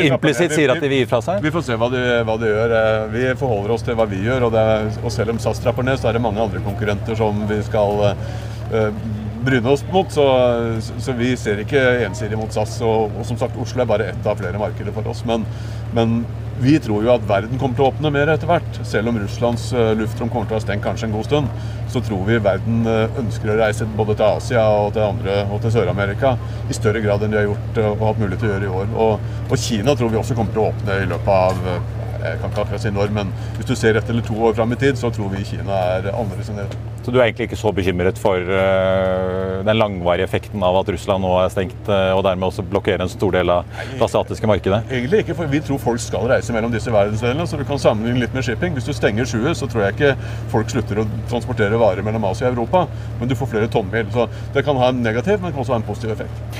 implisitt 0.04 0.54
sier 0.54 0.70
at 0.74 0.82
de 0.82 0.90
vil 0.90 1.02
gi 1.02 1.10
fra 1.10 1.20
seg? 1.24 1.42
Vi 1.42 1.52
får 1.54 1.66
se 1.66 1.78
hva 1.80 1.90
de, 1.92 2.02
hva 2.26 2.38
de, 2.38 2.52
gjør. 2.52 2.74
Eh, 2.78 3.00
vi 3.14 3.26
forholder 3.40 3.74
oss 3.74 3.84
til 3.86 3.98
hva 3.98 4.06
vi 4.10 4.22
gjør. 4.22 4.46
Og, 4.46 4.58
er, 4.60 4.86
og, 5.02 5.10
selv 5.14 5.34
om 5.34 5.42
SAS 5.42 5.62
trapper 5.64 5.86
ned, 5.86 5.98
så 5.98 6.10
er 6.10 6.18
det 6.18 6.22
mange 6.22 6.42
andre 6.42 6.62
konkurrenter 6.64 7.18
som 7.18 7.42
vi 7.50 7.58
skal 7.66 8.04
uh, 8.04 8.92
bryne 9.46 9.76
mot. 9.92 10.12
Så, 10.14 10.24
så, 10.82 11.16
vi 11.18 11.34
ser 11.40 11.62
ikke 11.62 11.82
ensidig 12.06 12.38
mot 12.40 12.54
SAS. 12.54 12.78
Og, 12.86 13.12
og, 13.12 13.26
som 13.28 13.40
sagt, 13.40 13.58
Oslo 13.60 13.84
er 13.84 13.90
bare 13.90 14.08
ett 14.14 14.26
av 14.26 14.40
flere 14.40 14.60
markeder 14.60 14.94
for 14.96 15.12
oss. 15.12 15.24
Men, 15.28 15.46
men 15.96 16.22
vi 16.62 16.76
tror 16.82 17.02
jo 17.06 17.14
at 17.14 17.24
verden 17.28 17.58
kommer 17.58 17.78
til 17.78 17.86
å 17.86 17.92
åpne 17.92 18.12
mer 18.14 18.34
etter 18.34 18.50
hvert. 18.50 18.82
Selv 18.86 19.10
om 19.10 19.18
Russlands 19.22 19.70
luftrom 19.98 20.30
kommer 20.32 20.50
til 20.50 20.56
å 20.56 20.60
ha 20.60 20.66
stengt 20.66 20.86
kanskje 20.86 21.10
en 21.10 21.16
god 21.16 21.30
stund 21.30 21.84
så 21.94 22.00
tror 22.00 22.24
vi 22.26 22.38
verden 22.42 22.86
eh, 22.90 23.18
ønsker 23.20 23.52
å 23.52 23.58
reise 23.60 23.86
både 23.96 24.16
til 24.18 24.26
Asia 24.26 24.64
og 24.80 24.94
til, 24.96 25.04
andre, 25.06 25.36
og 25.46 25.60
til 25.62 25.74
Sør-Amerika 25.76 26.34
i 26.66 26.74
større 26.74 27.02
grad 27.04 27.22
enn 27.22 27.34
de 27.34 27.38
har 27.38 27.46
gjort 27.46 27.78
eh, 27.78 27.90
og 27.92 28.06
hatt 28.08 28.22
mulighet 28.22 28.42
til 28.42 28.50
å 28.50 28.54
gjøre 28.54 28.66
i 28.66 28.72
år. 28.80 28.96
Og, 29.04 29.28
og, 29.46 29.54
Kina 29.62 29.94
tror 29.94 30.10
vi 30.10 30.18
også 30.18 30.38
kommer 30.38 30.56
til 30.56 30.64
å 30.64 30.70
åpne 30.72 30.96
i 31.04 31.10
løpet 31.12 31.30
av 31.34 31.60
jeg 32.24 32.40
kan 32.40 32.52
ikke 32.52 32.64
akkurat 32.64 32.82
si 32.84 32.92
når, 32.94 33.12
men 33.14 33.30
hvis 33.58 33.68
du 33.68 33.76
ser 33.78 34.00
ett 34.00 34.10
eller 34.10 34.24
to 34.24 34.36
år 34.48 34.56
fram 34.56 34.72
i 34.72 34.80
tid, 34.80 34.98
så 35.00 35.12
tror 35.14 35.32
vi 35.34 35.44
Kina 35.46 35.80
er 35.98 36.10
annerledes 36.14 36.50
enn 36.52 36.62
det. 36.62 36.68
Så 37.04 37.12
du 37.12 37.18
er 37.18 37.26
egentlig 37.26 37.50
ikke 37.50 37.58
så 37.60 37.68
bekymret 37.76 38.16
for 38.16 38.40
uh, 38.40 39.60
den 39.66 39.76
langvarige 39.76 40.24
effekten 40.24 40.62
av 40.64 40.78
at 40.78 40.88
Russland 40.94 41.20
nå 41.20 41.34
er 41.42 41.50
stengt, 41.52 41.90
uh, 41.90 42.14
og 42.16 42.22
dermed 42.24 42.48
også 42.48 42.64
blokkerer 42.64 43.04
en 43.04 43.12
stor 43.12 43.34
del 43.34 43.52
av 43.52 43.68
det 43.90 44.00
asiatiske 44.06 44.48
markedet? 44.48 44.78
Egentlig 44.88 45.20
ikke, 45.26 45.36
for 45.36 45.52
vi 45.52 45.60
tror 45.66 45.82
folk 45.82 46.00
skal 46.00 46.24
reise 46.32 46.56
mellom 46.56 46.72
disse 46.72 46.92
verdensdelene. 46.94 47.44
Så 47.50 47.60
du 47.60 47.66
kan 47.68 47.82
sammenligne 47.82 48.24
litt 48.24 48.36
med 48.36 48.46
shipping. 48.48 48.72
Hvis 48.78 48.88
du 48.88 48.94
stenger 48.96 49.28
sjuet, 49.28 49.52
så 49.58 49.68
tror 49.68 49.84
jeg 49.84 49.98
ikke 49.98 50.14
folk 50.54 50.72
slutter 50.72 51.02
å 51.02 51.06
transportere 51.28 51.80
varer 51.82 52.06
mellom 52.06 52.24
Asia 52.30 52.48
og 52.48 52.56
Europa, 52.56 52.86
men 53.20 53.28
du 53.28 53.36
får 53.36 53.52
flere 53.52 53.68
tommil. 53.68 54.08
Så 54.14 54.24
det 54.56 54.64
kan 54.64 54.80
ha 54.80 54.88
en 54.88 55.04
negativ, 55.04 55.44
men 55.44 55.52
kan 55.52 55.60
også 55.66 55.76
ha 55.76 55.82
en 55.82 55.88
positiv 55.90 56.16
effekt. 56.16 56.56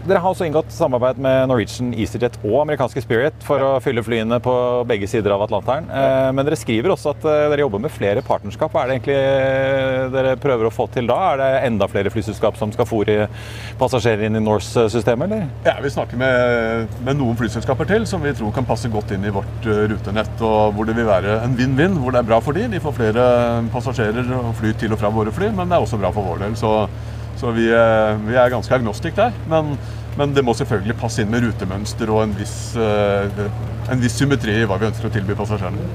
Dere 0.00 0.20
har 0.22 0.32
også 0.32 0.46
inngått 0.48 0.70
samarbeid 0.72 1.18
med 1.20 1.50
Norwegian 1.50 1.90
EasyJet 1.92 2.38
og 2.40 2.62
amerikanske 2.62 3.02
Spirit 3.04 3.42
for 3.44 3.60
å 3.60 3.72
fylle 3.84 4.00
flyene 4.04 4.38
på 4.40 4.52
begge 4.88 5.08
sider 5.10 5.34
av 5.34 5.44
Atlanteren. 5.44 5.90
Eh, 5.92 6.28
men 6.32 6.46
dere 6.46 6.56
skriver 6.56 6.94
også 6.94 7.12
at 7.12 7.26
eh, 7.28 7.48
dere 7.52 7.66
jobber 7.66 7.82
med 7.84 7.92
flere 7.92 8.22
partnerskap. 8.24 8.72
Hva 8.72 8.86
er 8.86 8.88
det 8.88 8.96
egentlig 8.96 9.18
eh, 9.18 10.06
dere 10.14 10.32
prøver 10.40 10.70
å 10.70 10.72
få 10.72 10.86
til 10.94 11.10
da? 11.10 11.18
Er 11.34 11.42
det 11.42 11.50
enda 11.68 11.90
flere 11.92 12.12
flyselskap 12.14 12.56
som 12.56 12.72
skal 12.72 12.88
fòre 12.88 13.28
passasjerer 13.82 14.24
inn 14.30 14.40
i 14.40 14.44
Norse-systemet, 14.46 15.28
eller? 15.28 15.52
Ja, 15.68 15.76
vi 15.84 15.92
snakker 15.92 16.22
med, 16.24 16.96
med, 17.04 17.20
noen 17.20 17.36
flyselskaper 17.36 17.92
til 17.92 18.08
som 18.08 18.24
vi 18.24 18.32
tror 18.40 18.56
kan 18.56 18.68
passe 18.68 18.88
godt 18.88 19.12
inn 19.12 19.28
i 19.28 19.36
vårt 19.36 19.68
rutenett. 19.68 20.32
Og 20.40 20.76
hvor 20.78 20.88
det 20.88 20.96
vil 20.96 21.10
være 21.12 21.42
en 21.44 21.60
vinn-vinn, 21.60 22.00
hvor 22.00 22.16
det 22.16 22.24
er 22.24 22.32
bra 22.32 22.40
for 22.40 22.56
de. 22.56 22.70
De 22.72 22.80
får 22.80 22.96
flere 23.02 23.30
passasjerer 23.76 24.32
og 24.40 24.54
fly 24.64 24.72
til 24.80 24.96
og 24.96 25.04
fra 25.04 25.12
våre 25.12 25.34
fly, 25.34 25.52
men 25.52 25.68
det 25.68 25.76
er 25.76 25.84
også 25.84 26.00
bra 26.00 26.14
for 26.16 26.32
vår 26.32 26.46
del. 26.46 26.56
Så 26.56 26.72
så 27.40 27.54
vi, 27.56 27.66
vi 28.26 28.36
er 28.36 28.52
ganske 28.52 28.74
agnostikk 28.76 29.16
der. 29.16 29.34
Men, 29.48 29.74
men, 30.18 30.34
det 30.36 30.44
må 30.44 30.54
selvfølgelig 30.58 30.98
passe 31.00 31.24
inn 31.24 31.32
med 31.32 31.46
rutemønster 31.46 32.12
og 32.12 32.26
en 32.26 32.36
viss, 32.36 32.56
eh, 32.76 33.44
en 33.90 34.02
viss 34.02 34.18
symmetri 34.20 34.60
i 34.60 34.66
hva 34.68 34.76
vi 34.80 34.90
ønsker 34.90 35.08
å 35.08 35.14
tilby 35.14 35.36
passasjerene. 35.38 35.88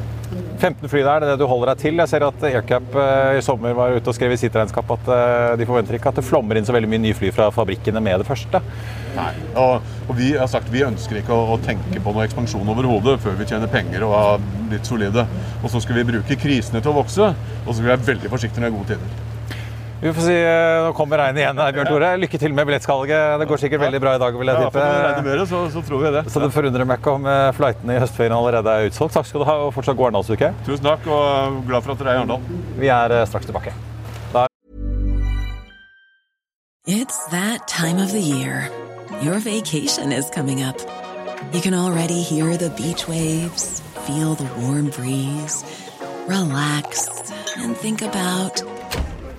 15 0.56 0.90
fly 0.90 1.02
der, 1.04 1.20
det 1.20 1.28
er 1.28 1.34
det 1.36 1.44
du 1.44 1.50
holder 1.50 1.74
deg 1.74 1.82
til. 1.84 2.00
Jeg 2.00 2.10
ser 2.10 2.26
at 2.26 2.46
AirCap 2.50 2.96
eh, 3.02 3.38
i 3.38 3.44
sommer 3.46 3.76
var 3.78 3.94
ute 3.94 4.10
og 4.10 4.18
skrev 4.18 4.34
i 4.34 4.40
sitt 4.40 4.56
regnskap 4.56 4.94
at 4.96 5.12
eh, 5.14 5.52
de 5.60 5.68
forventer 5.68 6.00
ikke 6.00 6.14
at 6.14 6.22
det 6.22 6.26
flommer 6.26 6.58
inn 6.58 6.68
så 6.68 6.76
veldig 6.76 6.90
mye 6.92 7.04
nye 7.04 7.18
fly 7.18 7.30
fra 7.36 7.52
fabrikkene 7.54 8.02
med 8.04 8.24
det 8.24 8.30
første. 8.30 8.62
Nei, 9.16 9.30
og, 9.62 9.86
og 10.08 10.18
vi 10.18 10.32
har 10.40 10.50
sagt 10.52 10.72
vi 10.74 10.84
ønsker 10.88 11.22
ikke 11.22 11.36
å, 11.36 11.56
å 11.56 11.60
tenke 11.64 12.02
på 12.02 12.16
noe 12.16 12.26
ekspansjon 12.26 12.74
overhodet 12.74 13.20
før 13.24 13.38
vi 13.40 13.48
tjener 13.52 13.72
penger 13.72 14.08
og 14.08 14.18
er 14.22 14.50
litt 14.74 14.90
solide. 14.90 15.28
Og 15.62 15.70
så 15.74 15.84
skal 15.84 16.02
vi 16.02 16.10
bruke 16.16 16.40
krisene 16.40 16.82
til 16.82 16.96
å 16.96 17.00
vokse, 17.04 17.32
og 17.62 17.70
så 17.70 17.78
skal 17.78 17.88
vi 17.88 17.94
være 17.94 18.12
veldig 18.14 18.34
forsiktige 18.34 18.64
når 18.64 18.70
det 18.70 18.74
er 18.74 18.78
gode 18.80 18.94
tider. 18.96 19.25
Vi 20.02 20.14
får 20.14 20.22
si, 20.22 20.34
eh, 20.36 20.84
Nå 20.86 20.94
kommer 20.94 21.18
regnet 21.18 21.40
igjen 21.40 21.60
her, 21.60 21.72
Bjørn 21.72 21.88
Tore. 21.88 22.10
Lykke 22.20 22.40
til 22.40 22.54
med 22.54 22.68
billettsalget. 22.68 23.40
Det 23.40 23.48
går 23.48 23.62
sikkert 23.62 23.82
veldig 23.86 24.02
bra 24.04 24.16
i 24.16 24.20
dag, 24.20 24.38
vil 24.38 24.52
jeg 24.52 24.66
tippe. 24.66 24.84
Ja, 24.84 25.22
mer, 25.24 25.46
så, 25.48 25.62
så, 25.72 25.84
tror 25.88 26.04
vi 26.04 26.12
det. 26.18 26.26
Så 26.32 26.44
det 26.44 26.52
forundrer 26.54 26.86
meg 26.90 27.00
ikke 27.00 27.16
om 27.16 27.26
eh, 27.32 27.52
flightene 27.56 27.96
i 27.96 28.02
høstferien 28.04 28.36
allerede 28.36 28.74
er 28.76 28.90
utsolgt. 28.90 29.16
Takk 29.16 29.30
skal 29.30 29.46
du 29.46 29.48
ha, 29.48 29.56
og 29.66 29.74
fortsatt 29.74 29.98
god 29.98 30.12
Arendalsuke. 30.12 30.52
Tusen 30.68 30.90
takk, 30.90 31.08
og 31.08 31.62
glad 31.70 31.86
for 31.86 31.96
at 31.96 32.04
dere 32.04 32.12
er 32.12 32.20
i 32.20 32.24
Arendal. 32.26 32.44
Vi 32.82 32.92
er 32.92 33.16
eh, 33.22 33.26
straks 33.30 33.48
tilbake. 33.48 33.74
Da 34.34 34.46
It's 36.86 37.18
that 37.32 37.68
time 37.68 37.98
of 38.04 38.12
the 38.12 38.22
year. 38.22 38.70
Your 39.24 39.40
vacation 39.40 40.12
is 40.12 40.30
coming 40.30 40.62
up. 40.62 40.76
You 41.54 41.62
can 41.62 41.74
already 41.74 42.22
hear 42.22 42.58
the 42.58 42.70
beach 42.76 43.08
waves, 43.08 43.82
feel 44.06 44.36
the 44.36 44.50
warm 44.60 44.90
breeze, 44.90 45.64
relax 46.28 47.08
and 47.58 47.78
think 47.78 48.02
about 48.02 48.75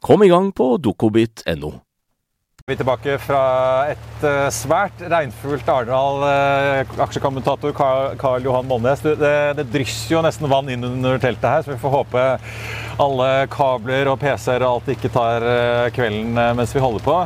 Kom 0.00 0.22
i 0.22 0.30
gang 0.32 0.52
på 0.52 0.76
dokobit.no. 0.78 1.74
Vi 2.64 2.72
er 2.72 2.78
tilbake 2.80 3.14
fra 3.20 3.40
et 3.92 4.22
uh, 4.24 4.46
svært 4.48 5.02
regnfullt 5.12 5.68
Arendal. 5.68 6.22
Uh, 6.24 6.94
aksjekommentator 7.04 7.74
Karl, 7.76 8.46
Johan 8.46 8.64
Molnes. 8.70 9.02
Det, 9.04 9.32
det, 9.58 9.66
drysser 9.68 10.14
jo 10.14 10.22
nesten 10.24 10.48
vann 10.48 10.70
inn 10.72 10.86
under 10.88 11.20
teltet 11.20 11.44
her, 11.44 11.66
så 11.66 11.74
vi 11.74 11.82
får 11.82 11.92
håpe 11.98 12.22
alle 13.04 13.28
kabler 13.52 14.08
og 14.08 14.16
PC-er 14.22 14.64
og 14.64 14.78
alt 14.78 14.88
ikke 14.94 15.12
tar 15.12 15.44
uh, 15.44 15.90
kvelden 15.92 16.32
mens 16.56 16.72
vi 16.72 16.80
holder 16.80 17.04
på. 17.04 17.18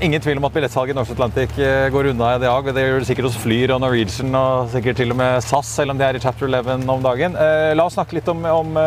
Ingen 0.00 0.22
tvil 0.24 0.38
om 0.40 0.46
at 0.48 0.54
billettsalget 0.54 0.94
i 0.94 0.96
Norse 0.96 1.12
Atlantic 1.12 1.50
går 1.92 2.06
unna 2.14 2.30
i 2.32 2.40
dag. 2.40 2.68
Det 2.72 2.84
gjør 2.86 3.02
det 3.02 3.08
sikkert 3.10 3.26
hos 3.28 3.36
Flyr 3.36 3.74
og 3.74 3.82
Norwegian 3.82 4.32
og 4.38 4.70
sikkert 4.72 4.96
til 4.96 5.12
og 5.12 5.18
med 5.20 5.44
SAS, 5.44 5.74
selv 5.76 5.92
om 5.92 6.00
de 6.00 6.06
er 6.06 6.16
i 6.16 6.22
chapter 6.22 6.48
11 6.48 6.88
om 6.88 7.04
dagen. 7.04 7.36
Eh, 7.36 7.74
la 7.76 7.84
oss 7.84 7.98
snakke 7.98 8.16
litt 8.16 8.30
om, 8.32 8.40
om 8.48 8.80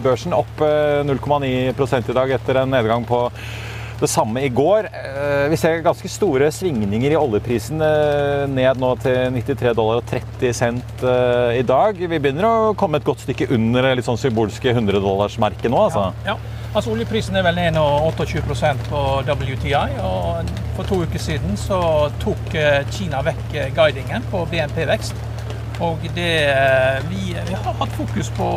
børsen. 0.00 0.32
Opp 0.32 0.64
0,9 0.64 1.52
i 1.52 2.16
dag 2.16 2.34
etter 2.38 2.62
en 2.62 2.72
nedgang 2.72 3.04
på 3.04 3.26
det 4.00 4.08
samme 4.08 4.40
i 4.40 4.48
går. 4.48 4.88
Vi 5.52 5.60
ser 5.60 5.84
ganske 5.84 6.08
store 6.10 6.48
svingninger 6.52 7.12
i 7.12 7.20
oljeprisen 7.20 7.84
ned 8.56 8.80
nå 8.80 8.94
til 9.04 9.36
93 9.36 9.76
dollar 9.76 10.00
og 10.00 10.08
30 10.08 10.56
cent 10.56 11.06
i 11.60 11.62
dag. 11.68 12.00
Vi 12.00 12.08
begynner 12.16 12.48
å 12.48 12.74
komme 12.76 13.02
et 13.02 13.06
godt 13.06 13.22
stykke 13.28 13.52
under 13.52 13.84
det 13.84 13.98
litt 14.00 14.08
sånn 14.08 14.20
symbolske 14.20 14.72
100-dollarsmerket 14.72 15.68
nå, 15.68 15.86
altså. 15.90 16.08
Ja, 16.24 16.34
ja. 16.34 16.53
Altså 16.74 16.90
Oljeprisen 16.90 17.36
er 17.38 17.44
vel 17.46 17.54
ned 17.54 17.76
nå 17.76 17.82
28% 18.18 18.88
på 18.88 19.00
WTI. 19.28 19.74
og 20.02 20.48
For 20.74 20.88
to 20.88 20.96
uker 21.06 21.20
siden 21.22 21.54
så 21.56 21.78
tok 22.22 22.54
eh, 22.58 22.80
Kina 22.90 23.20
vekk 23.22 23.52
eh, 23.54 23.68
guidingen 23.76 24.24
på 24.30 24.40
BNP-vekst. 24.50 25.20
Og 25.86 26.02
det 26.16 26.32
eh, 26.50 26.96
vi, 27.06 27.28
vi, 27.36 27.54
har 27.54 27.76
hatt 27.78 27.92
fokus 27.94 28.30
på 28.34 28.48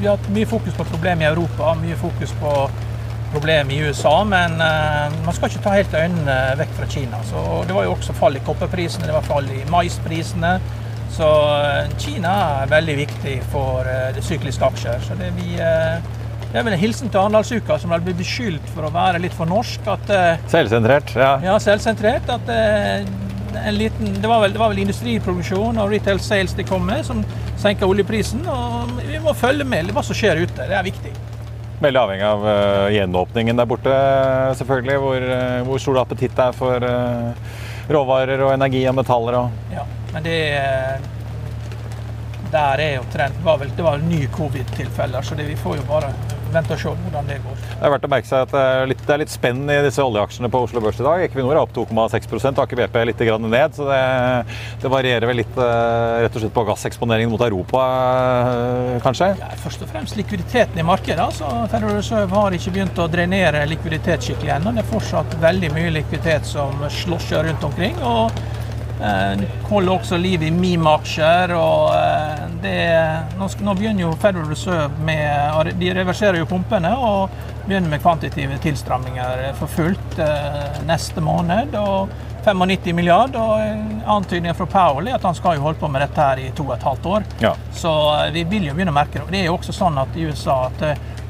Vi 0.00 0.08
har 0.08 0.16
hatt 0.16 0.32
mye 0.34 0.48
fokus 0.50 0.74
på 0.74 0.86
problemer 0.88 1.28
i 1.28 1.28
Europa, 1.28 1.76
mye 1.78 1.98
fokus 2.00 2.32
på 2.40 2.54
problemer 3.30 3.70
i 3.74 3.78
USA. 3.86 4.16
Men 4.26 4.56
man 4.58 5.36
skal 5.36 5.52
ikke 5.52 5.62
ta 5.62 5.76
helt 5.76 5.94
øynene 5.94 6.38
vekk 6.58 6.72
fra 6.80 6.88
Kina. 6.90 7.20
Så 7.28 7.62
Det 7.68 7.76
var 7.76 7.86
jo 7.86 7.92
også 7.92 8.16
fall 8.18 8.36
i 8.36 8.42
kopperprisene, 8.42 9.06
det 9.06 9.14
var 9.14 9.28
fall 9.28 9.46
i 9.46 9.62
maisprisene. 9.70 10.56
Så 11.12 11.28
Kina 12.02 12.34
er 12.64 12.74
veldig 12.74 12.98
viktig 12.98 13.36
for 13.54 13.86
det 14.16 14.26
sykliske 14.26 14.72
aksjer. 14.72 15.06
Så 15.06 15.14
det 15.20 15.30
vi 15.38 15.54
det 16.52 16.60
er 16.60 16.66
vel 16.66 16.74
en 16.76 16.82
hilsen 16.82 17.08
til 17.08 17.16
Arendalsuka, 17.16 17.78
som 17.80 17.92
vel 17.94 18.02
blir 18.04 18.16
beskyldt 18.18 18.66
for 18.74 18.84
å 18.84 18.92
være 18.92 19.22
litt 19.22 19.32
for 19.32 19.48
norsk. 19.48 19.86
At, 19.88 20.10
eh, 20.12 20.42
selvsentrert, 20.52 21.14
ja. 21.16 21.30
Ja, 21.40 21.54
selvsentrert. 21.64 22.28
At 22.28 22.50
eh, 22.52 23.06
en 23.62 23.78
liten, 23.78 24.18
det, 24.20 24.28
var 24.28 24.42
vel, 24.44 24.52
det 24.52 24.60
var 24.60 24.74
vel 24.74 24.82
industriproduksjon 24.84 25.80
og 25.80 25.94
retail 25.94 26.20
sales 26.20 26.52
de 26.58 26.66
kom 26.68 26.84
med, 26.84 27.06
som 27.08 27.22
senka 27.60 27.88
oljeprisen. 27.88 28.44
Og 28.44 28.92
vi 29.00 29.20
må 29.24 29.32
følge 29.32 29.64
med 29.64 29.94
hva 29.96 30.04
som 30.04 30.18
skjer 30.18 30.42
ute. 30.44 30.68
Det 30.68 30.76
er 30.76 30.84
viktig. 30.84 31.14
Veldig 31.82 32.02
avhengig 32.02 32.28
av 32.28 32.44
uh, 32.44 32.92
gjenåpningen 32.94 33.58
der 33.58 33.70
borte, 33.72 33.96
selvfølgelig. 34.60 34.98
Hvor, 35.06 35.24
uh, 35.32 35.62
hvor 35.70 35.80
stor 35.82 36.02
appetitt 36.04 36.36
det 36.36 36.50
er 36.50 36.54
for 36.54 36.84
uh, 36.84 37.56
råvarer 37.96 38.44
og 38.44 38.52
energi 38.52 38.84
og 38.92 38.98
metaller. 39.00 39.40
Og... 39.40 39.72
Ja, 39.72 39.88
men 40.12 40.28
det 40.28 40.36
der 42.52 42.84
er 42.84 43.00
omtrent. 43.00 43.38
Det 43.38 43.44
var 43.46 43.58
vel, 43.62 43.72
det 43.76 43.84
var 43.86 43.98
vel 43.98 44.06
ny 44.10 44.22
covid-tilfeller, 44.36 45.24
så 45.24 45.38
det, 45.38 45.48
vi 45.48 45.58
får 45.58 45.80
jo 45.80 45.88
bare 45.88 46.12
vente 46.52 46.74
og 46.74 46.80
se 46.82 46.90
hvordan 46.90 47.28
det 47.30 47.38
går. 47.40 47.60
Det 47.62 47.86
er 47.86 47.92
verdt 47.94 48.06
å 48.06 48.10
merke 48.12 48.28
seg 48.28 48.44
at 48.44 48.52
det 48.52 48.62
er 48.62 48.90
litt, 48.90 49.02
det 49.06 49.14
er 49.14 49.20
litt 49.22 49.32
spenn 49.32 49.62
i 49.72 49.78
disse 49.86 50.04
oljeaksjene 50.04 50.50
på 50.52 50.60
Oslo 50.66 50.82
Børs 50.84 51.00
i 51.00 51.06
dag. 51.06 51.24
Equinor 51.26 51.56
er 51.56 51.62
opp 51.62 51.72
2,6 51.76 52.60
Aker 52.62 52.80
BP 52.82 52.98
er 53.00 53.08
litt 53.08 53.24
grann 53.24 53.48
ned. 53.48 53.76
Så 53.76 53.88
det, 53.88 54.00
det 54.84 54.92
varierer 54.92 55.28
vel 55.30 55.40
litt 55.40 55.56
eh, 55.56 56.20
rett 56.26 56.36
og 56.36 56.44
slett 56.44 56.56
på 56.56 56.66
gasseksponeringen 56.68 57.32
mot 57.32 57.44
Europa, 57.48 57.84
eh, 58.52 58.96
kanskje? 59.04 59.32
Ja, 59.40 59.52
først 59.64 59.86
og 59.86 59.92
fremst 59.92 60.18
likviditeten 60.20 60.82
i 60.82 60.86
markedet. 60.86 61.24
Altså, 61.24 61.48
Federal 61.72 61.96
Reserve 62.00 62.42
har 62.44 62.58
ikke 62.58 62.76
begynt 62.76 63.00
å 63.00 63.08
drenere 63.12 63.64
likviditet 63.70 64.28
skikkelig 64.28 64.58
ennå. 64.58 64.76
Det 64.76 64.84
er 64.84 64.92
fortsatt 64.92 65.38
veldig 65.42 65.72
mye 65.72 65.94
likviditet 66.00 66.48
som 66.52 66.84
slåsjer 67.02 67.48
rundt 67.48 67.70
omkring. 67.72 67.96
og 68.04 68.28
Eh, 68.32 68.61
holder 69.68 69.92
også 69.92 70.18
liv 70.20 70.42
i 70.42 70.50
Mime-aksjer. 70.54 71.54
og 71.56 71.94
eh, 71.96 72.42
det, 72.62 72.74
nå, 73.38 73.48
nå, 73.66 73.74
begynner 73.78 74.06
jo 74.06 74.12
Federal 74.22 74.50
Reserve 74.50 74.90
med 75.06 75.72
De 75.80 75.94
reverserer 75.96 76.38
jo 76.38 76.48
pumpene 76.50 76.92
og 76.96 77.32
begynner 77.66 77.90
med 77.90 78.02
kvantitative 78.02 78.58
tilstramninger 78.62 79.48
for 79.58 79.70
fullt 79.70 80.20
eh, 80.22 80.84
neste 80.88 81.24
måned. 81.24 81.74
og 81.78 82.12
95 82.42 82.96
milliard, 82.98 83.36
og 83.38 84.08
Antydningen 84.10 84.56
fra 84.58 84.66
Powell 84.66 85.06
er 85.06 85.14
at 85.14 85.22
han 85.22 85.36
skal 85.38 85.54
jo 85.54 85.62
holde 85.62 85.78
på 85.78 85.86
med 85.86 86.02
dette 86.02 86.24
her 86.26 86.40
i 86.42 86.48
to 86.50 86.64
og 86.66 86.72
et 86.74 86.86
halvt 86.88 87.06
år. 87.06 87.26
Ja. 87.38 87.52
Så 87.70 87.92
vi 88.34 88.42
vil 88.50 88.66
jo 88.66 88.74
begynne 88.74 88.90
å 88.90 88.96
merke 88.96 89.20
det. 89.20 89.28
Det 89.30 89.44
er 89.44 89.46
jo 89.46 89.54
også 89.60 89.74
sånn 89.76 90.00
at 90.02 90.18
i 90.18 90.26
USA 90.26 90.64
at 90.66 90.82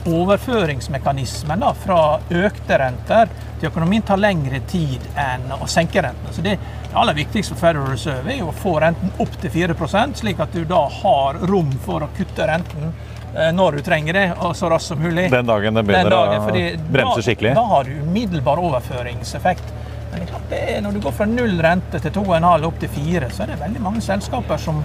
overføringsmekanismen 0.08 1.62
da, 1.62 1.72
fra 1.78 2.02
økte 2.30 2.78
renter 2.80 3.30
til 3.60 3.68
økonomien 3.70 4.02
tar 4.06 4.18
lengre 4.18 4.62
tid 4.70 5.04
enn 5.18 5.52
å 5.54 5.68
senke 5.70 6.02
rentene. 6.02 6.34
Så 6.34 6.44
det 6.44 6.56
det 6.92 6.98
aller 6.98 7.14
viktigste 7.14 7.54
for 7.54 7.60
Federal 7.60 7.86
Reserve 7.88 8.34
er 8.34 8.42
å 8.44 8.52
få 8.52 8.74
renten 8.82 9.14
opp 9.24 9.36
til 9.40 9.48
4% 9.54 10.18
slik 10.20 10.40
at 10.44 10.52
du 10.52 10.66
da 10.68 10.82
har 10.92 11.38
rom 11.48 11.70
for 11.80 12.04
å 12.04 12.08
kutte 12.12 12.44
renten 12.50 12.90
eh, 12.90 13.48
når 13.56 13.78
du 13.78 13.86
trenger 13.86 14.18
det, 14.18 14.24
og 14.44 14.52
så 14.58 14.68
raskt 14.68 14.92
som 14.92 15.00
mulig. 15.00 15.30
Den 15.32 15.48
dagen 15.48 15.80
det 15.80 15.86
begynner 15.88 16.12
dagen, 16.12 16.44
å 16.44 16.90
bremse 16.92 17.24
skikkelig? 17.24 17.54
Da, 17.56 17.62
da 17.62 17.64
har 17.70 17.88
du 17.88 17.94
umiddelbar 18.02 18.60
overføringseffekt. 18.60 19.72
Men 20.12 20.28
er, 20.52 20.82
når 20.84 20.98
du 20.98 21.00
går 21.06 21.16
fra 21.16 21.30
null 21.30 21.56
rente 21.64 22.02
til 22.04 22.12
2,5 22.18 22.68
opp 22.68 22.84
til 22.84 22.92
4, 22.92 23.32
så 23.32 23.46
er 23.46 23.54
det 23.54 23.58
veldig 23.62 23.86
mange 23.88 24.04
selskaper 24.04 24.60
som 24.60 24.84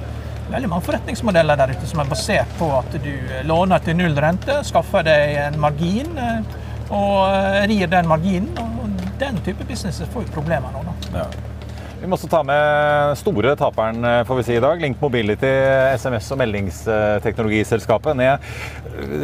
veldig 0.52 0.70
mange 0.72 0.86
forretningsmodeller 0.88 1.60
der 1.60 1.74
ute 1.76 1.90
som 1.90 2.02
er 2.04 2.10
basert 2.12 2.56
på 2.60 2.70
at 2.78 2.98
du 3.04 3.12
låner 3.48 3.84
til 3.84 3.98
null 4.00 4.16
rente, 4.24 4.62
skaffer 4.68 5.06
deg 5.08 5.36
en 5.48 5.60
margin 5.62 6.18
eh, 6.18 6.58
og 6.88 7.68
rir 7.68 7.90
den 7.92 8.08
marginen. 8.08 8.58
og 8.58 9.14
Den 9.20 9.42
type 9.44 9.66
business 9.68 10.02
får 10.14 10.28
jo 10.28 10.36
problemer 10.40 10.72
nå. 10.72 10.86
da. 10.88 11.24
Ja. 11.24 11.57
Vi 11.98 12.06
må 12.06 12.14
også 12.14 12.28
ta 12.30 12.44
med 12.46 13.18
store 13.18 13.56
taperen 13.58 14.06
eh, 14.06 14.24
får 14.28 14.38
vi 14.38 14.44
si 14.46 14.56
i 14.58 14.62
dag. 14.62 14.82
Link 14.82 15.00
Mobility, 15.02 15.50
SMS- 15.98 16.30
og 16.36 16.38
meldingsteknologiselskapet, 16.44 18.18
ned 18.20 18.38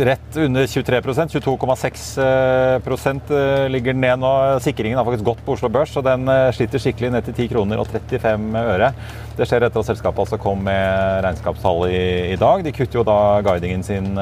rett 0.07 0.37
under 0.37 0.65
23% 0.69 1.33
22,6 1.37 2.03
eh, 2.23 3.67
ligger 3.73 3.97
ned 3.97 4.21
nå. 4.21 4.33
Sikringen 4.65 4.97
har 4.97 5.05
faktisk 5.05 5.27
gått 5.27 5.43
på 5.45 5.53
Oslo 5.53 5.69
Børs, 5.73 5.93
og 5.99 6.05
den 6.07 6.25
eh, 6.29 6.49
sliter 6.55 6.81
skikkelig 6.81 7.13
ned 7.13 7.29
til 7.29 7.37
10 7.45 7.53
kroner 7.53 7.83
og 7.83 7.93
35 7.93 8.57
øre. 8.63 8.89
Det 9.37 9.49
skjer 9.49 9.67
etter 9.67 9.81
at 9.83 9.91
selskapet 9.91 10.25
altså 10.25 10.41
kom 10.41 10.65
med 10.65 11.21
regnskapstall 11.25 11.87
i, 11.91 12.03
i 12.33 12.41
dag. 12.41 12.65
De 12.65 12.73
kutter 12.73 13.01
jo 13.01 13.07
da 13.07 13.19
guidingen 13.45 13.85
sin 13.85 14.13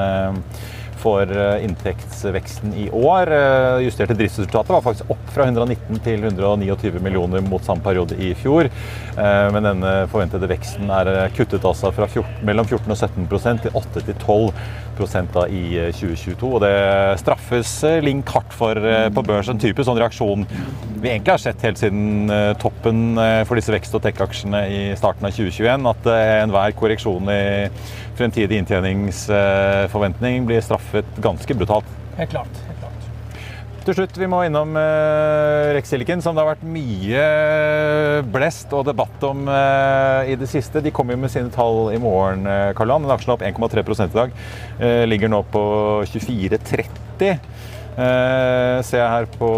for 1.02 1.30
eh, 1.30 1.64
inntektsveksten 1.64 2.74
i 2.74 2.88
år. 2.90 3.32
Eh, 3.32 3.84
justerte 3.86 4.16
driftsresultatet 4.18 4.74
var 4.74 4.84
faktisk 4.84 5.10
opp 5.12 5.32
fra 5.34 5.46
119 5.48 6.00
til 6.04 6.24
129 6.28 7.02
millioner 7.02 7.42
mot 7.46 7.64
samme 7.64 7.84
periode 7.84 8.18
i 8.22 8.32
fjor. 8.38 8.70
Eh, 8.70 9.48
men 9.54 9.66
denne 9.66 9.94
forventede 10.12 10.50
veksten 10.50 10.92
er 10.92 11.12
kuttet 11.36 11.66
altså 11.66 11.92
fra 11.94 12.08
14, 12.08 12.44
mellom 12.46 12.68
14 12.68 12.94
og 12.94 13.00
17% 13.00 13.66
til 13.66 13.82
8 13.82 14.06
til 14.06 14.18
12 14.22 14.52
da 15.02 15.42
i 15.50 15.90
2022. 15.96 16.46
Og 16.46 16.60
det 16.62 16.74
straffes 17.18 17.70
Link 18.04 18.28
hardt 18.30 18.52
for 18.54 18.78
på 19.10 19.24
børs. 19.26 19.48
En 19.50 19.58
typisk 19.58 19.88
sånn 19.88 19.98
reaksjon 19.98 20.44
vi 21.02 21.08
egentlig 21.08 21.32
har 21.32 21.40
sett 21.42 21.64
helt 21.66 21.80
siden 21.80 22.30
toppen 22.62 23.16
for 23.48 23.58
disse 23.58 23.72
vekst- 23.74 23.96
og 23.98 24.04
tech-aksjene 24.04 24.60
i 24.70 24.82
starten 25.00 25.26
av 25.26 25.34
2021. 25.34 25.88
At 25.90 26.06
enhver 26.12 26.76
korreksjon 26.78 27.32
i 27.32 27.42
fremtidig 28.18 28.60
inntjeningsforventning 28.60 30.46
blir 30.46 30.62
straffet 30.62 30.91
ganske 31.22 31.56
brutalt. 31.56 31.88
Helt 32.18 32.30
klart. 32.34 32.62
Helt 32.68 32.80
klart. 32.80 33.08
Til 33.82 33.96
slutt, 33.98 34.14
vi 34.14 34.28
må 34.30 34.44
innom 34.46 34.76
uh, 34.78 35.72
Rex 35.74 35.90
Silicon, 35.90 36.20
som 36.22 36.36
det 36.36 36.44
har 36.44 36.52
vært 36.52 36.62
mye 36.62 37.22
blest 38.30 38.70
og 38.78 38.84
debatt 38.86 39.24
om 39.26 39.48
uh, 39.50 40.22
i 40.22 40.36
det 40.38 40.46
siste. 40.50 40.82
De 40.84 40.92
kommer 40.94 41.16
jo 41.16 41.22
med 41.24 41.32
sine 41.32 41.50
tall 41.50 41.90
i 41.90 41.98
morgen, 42.02 42.46
uh, 42.46 42.70
Karl-Johan. 42.78 43.10
Aksjen 43.10 43.34
er 43.34 43.38
opp 43.40 43.74
1,3 43.74 44.06
i 44.06 44.14
dag. 44.14 44.36
Uh, 44.78 45.02
ligger 45.10 45.32
nå 45.32 45.42
på 45.50 45.64
24,30. 46.12 47.40
Uh, 47.92 48.78
ser 48.86 49.02
jeg 49.02 49.10
her 49.16 49.26
på 49.34 49.50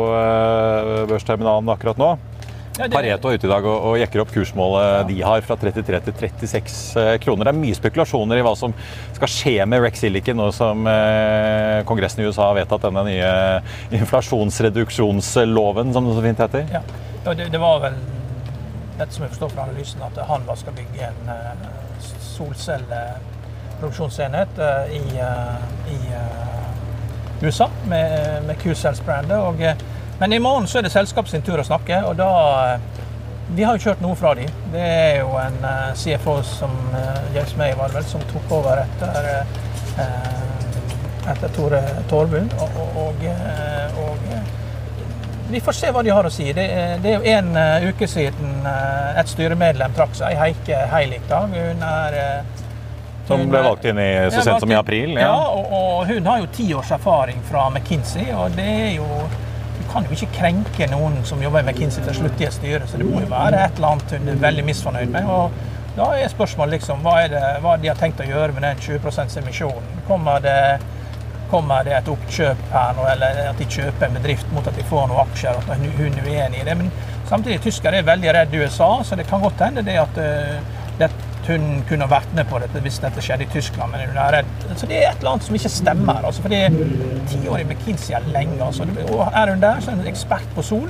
børsterminalen 1.10 1.68
akkurat 1.76 2.00
nå. 2.00 2.14
Ja, 2.74 2.88
det... 2.88 2.96
Pareto 2.96 3.28
er 3.30 3.36
ute 3.38 3.46
i 3.46 3.50
dag 3.50 3.66
og, 3.70 3.84
og 3.86 3.92
jekker 4.00 4.20
opp 4.24 4.32
kursmålet 4.34 4.82
ja. 4.82 5.02
de 5.06 5.20
har 5.22 5.44
fra 5.46 5.54
33 5.60 6.00
til 6.08 6.16
36 6.18 6.96
eh, 6.98 7.14
kroner. 7.22 7.46
Det 7.46 7.52
er 7.52 7.60
mye 7.60 7.76
spekulasjoner 7.78 8.40
i 8.40 8.42
hva 8.42 8.54
som 8.58 8.74
skal 9.14 9.28
skje 9.30 9.62
med 9.70 9.78
Rex 9.84 10.00
Silicon 10.02 10.34
nå 10.40 10.48
som 10.56 10.86
eh, 10.90 11.86
Kongressen 11.86 12.22
i 12.24 12.26
USA 12.26 12.42
har 12.48 12.56
vedtatt 12.58 12.82
denne 12.88 13.02
nye 13.06 13.30
inflasjonsreduksjonsloven, 14.00 15.86
som 15.94 16.02
det 16.08 16.14
så 16.18 16.22
fint 16.26 16.40
heter. 16.46 16.62
Ja, 16.74 16.82
det, 17.30 17.46
det, 17.54 17.60
var 17.62 17.76
vel 17.86 17.96
dette 18.98 19.12
som 19.14 19.22
jeg 19.22 19.30
forstår 19.36 19.50
fra 19.54 19.62
analysen, 19.68 20.02
at 20.02 20.14
Hanva 20.26 20.54
skal 20.58 20.74
bygge 20.74 21.00
en 21.06 21.22
uh, 21.30 21.54
solcelleproduksjonsenhet 22.34 24.52
uh, 24.58 24.90
i, 24.90 25.22
uh, 25.22 25.62
i 25.94 25.96
USA 27.44 27.68
med, 27.86 28.42
med 28.50 28.58
Q-Cells-brandet. 28.58 29.38
Og 30.24 30.30
men 30.30 30.32
i 30.32 30.38
morgen 30.40 30.66
så 30.66 30.78
er 30.78 30.86
det 30.86 30.90
selskapet 30.92 31.34
sin 31.34 31.42
tur 31.44 31.60
å 31.60 31.64
snakke, 31.66 31.98
og 32.08 32.14
da 32.16 32.28
eh, 32.74 33.02
Vi 33.54 33.62
har 33.62 33.76
jo 33.76 33.82
kjørt 33.84 34.00
noe 34.00 34.16
fra 34.16 34.30
dem. 34.34 34.48
Det 34.72 34.80
er 34.80 35.18
jo 35.18 35.34
en 35.36 35.58
eh, 35.68 35.90
CFO 36.00 36.38
som 36.48 36.72
uh, 36.94 37.18
James 37.34 37.52
May 37.60 37.74
var 37.76 37.92
vel, 37.92 38.06
som 38.08 38.24
tok 38.30 38.54
over 38.56 38.80
etter, 38.80 39.28
etter 41.28 41.52
Tore 41.52 41.82
Torbund. 42.08 42.56
Og, 42.56 42.80
og, 42.80 43.28
og, 44.00 44.24
vi 45.52 45.60
får 45.60 45.76
se 45.76 45.92
hva 45.92 46.00
de 46.02 46.14
har 46.16 46.24
å 46.24 46.32
si. 46.32 46.48
Det, 46.56 46.64
det 47.04 47.12
er 47.12 47.20
jo 47.20 47.36
en 47.36 47.90
uke 47.90 48.08
siden 48.08 48.64
et 48.64 49.28
styremedlem 49.28 49.92
trakk 49.92 50.16
seg, 50.16 50.40
Heike 50.40 50.86
Heilik. 50.88 51.28
da. 51.28 51.44
Hun 51.52 51.84
er 51.84 52.20
som 53.28 53.44
ble 53.52 53.60
valgt 53.68 53.84
inn 53.92 54.00
i, 54.00 54.10
så 54.32 54.40
sent 54.40 54.64
som 54.64 54.72
i 54.72 54.80
april? 54.80 55.18
Ja, 55.18 55.28
ja 55.28 55.48
og, 55.52 55.68
og, 55.68 56.06
hun 56.08 56.32
har 56.32 56.40
jo 56.40 56.48
ti 56.56 56.72
års 56.76 56.96
erfaring 56.96 57.44
fra 57.44 57.68
McKinsey. 57.68 58.32
og 58.32 58.56
det 58.56 58.72
er 58.88 58.94
jo 58.96 59.26
kan 59.94 60.08
jo 60.08 60.16
ikke 60.16 60.40
krenke 60.40 60.88
noen 60.90 61.20
som 61.28 61.42
jobber 61.42 61.62
i 61.62 61.68
McKinsey 61.68 62.02
til 62.02 62.16
slutt 62.18 62.40
i 62.42 62.48
et 62.48 62.56
styre, 62.56 62.88
så 62.90 62.98
det 62.98 63.06
må 63.06 63.22
jo 63.22 63.30
være 63.30 63.62
et 63.62 63.78
eller 63.78 63.94
annet 63.94 64.14
hun 64.18 64.32
er 64.32 64.42
veldig 64.42 64.66
misfornøyd 64.66 65.14
med. 65.14 65.30
og 65.30 65.94
Da 65.94 66.08
er 66.18 66.32
spørsmålet 66.32 66.80
liksom, 66.80 67.04
hva 67.06 67.20
er 67.22 67.30
det 67.30 67.42
hva 67.62 67.76
de 67.78 67.90
har 67.92 68.00
tenkt 68.00 68.22
å 68.24 68.26
gjøre 68.26 68.56
med 68.56 68.66
den 68.66 68.80
20 68.82 68.98
%-emisjonen? 69.06 70.00
Kommer 70.08 70.42
det, 70.42 70.56
kommer 71.52 71.86
det 71.86 71.94
et 71.94 72.10
oppkjøp 72.10 72.64
her 72.72 72.96
nå, 72.98 73.04
eller 73.12 73.38
at 73.52 73.62
de 73.62 73.68
kjøper 73.76 74.08
en 74.08 74.18
bedrift 74.18 74.50
mot 74.56 74.66
at 74.66 74.74
de 74.74 74.86
får 74.88 75.06
noen 75.12 75.22
aksjer, 75.28 75.60
og 75.60 75.70
at 75.70 75.84
hun 75.84 76.18
er 76.18 76.26
uenig 76.26 76.64
i 76.64 76.66
det? 76.66 76.74
Men 76.80 76.90
samtidig, 77.30 77.60
tyskere 77.68 78.02
er 78.02 78.10
veldig 78.10 78.34
redd 78.34 78.58
USA, 78.58 78.90
så 79.06 79.20
det 79.20 79.28
kan 79.30 79.44
godt 79.46 79.62
hende 79.62 79.86
det 79.86 80.00
at 80.02 80.18
uh, 80.18 80.82
det, 80.98 81.12
hun 81.48 81.82
kunne 81.88 82.08
vært 82.10 82.34
med 82.36 82.48
på 82.50 82.60
dette 82.62 82.82
hvis 82.84 83.00
dette 83.02 83.22
skjedde 83.24 83.46
i 83.46 83.52
Tyskland, 83.52 83.92
men 83.92 84.08
hun 84.08 84.20
er 84.20 84.38
redd. 84.38 84.52
Så 84.76 84.88
det 84.90 85.00
er 85.00 85.10
et 85.10 85.18
eller 85.22 85.34
annet 85.34 85.48
som 85.48 85.58
ikke 85.58 85.72
stemmer. 85.72 86.20
Altså, 86.24 86.44
fordi 86.44 86.62
ti 87.32 87.40
år 87.48 87.64
i 87.64 87.66
McKinsey 87.68 88.14
er 88.16 88.30
lenge. 88.34 88.60
Altså. 88.64 88.86
Og 89.08 89.26
er 89.26 89.52
hun 89.52 89.64
der, 89.64 89.82
så 89.84 89.92
er 89.92 90.00
hun 90.00 90.08
ekspert 90.14 90.54
på 90.56 90.64
sol. 90.64 90.88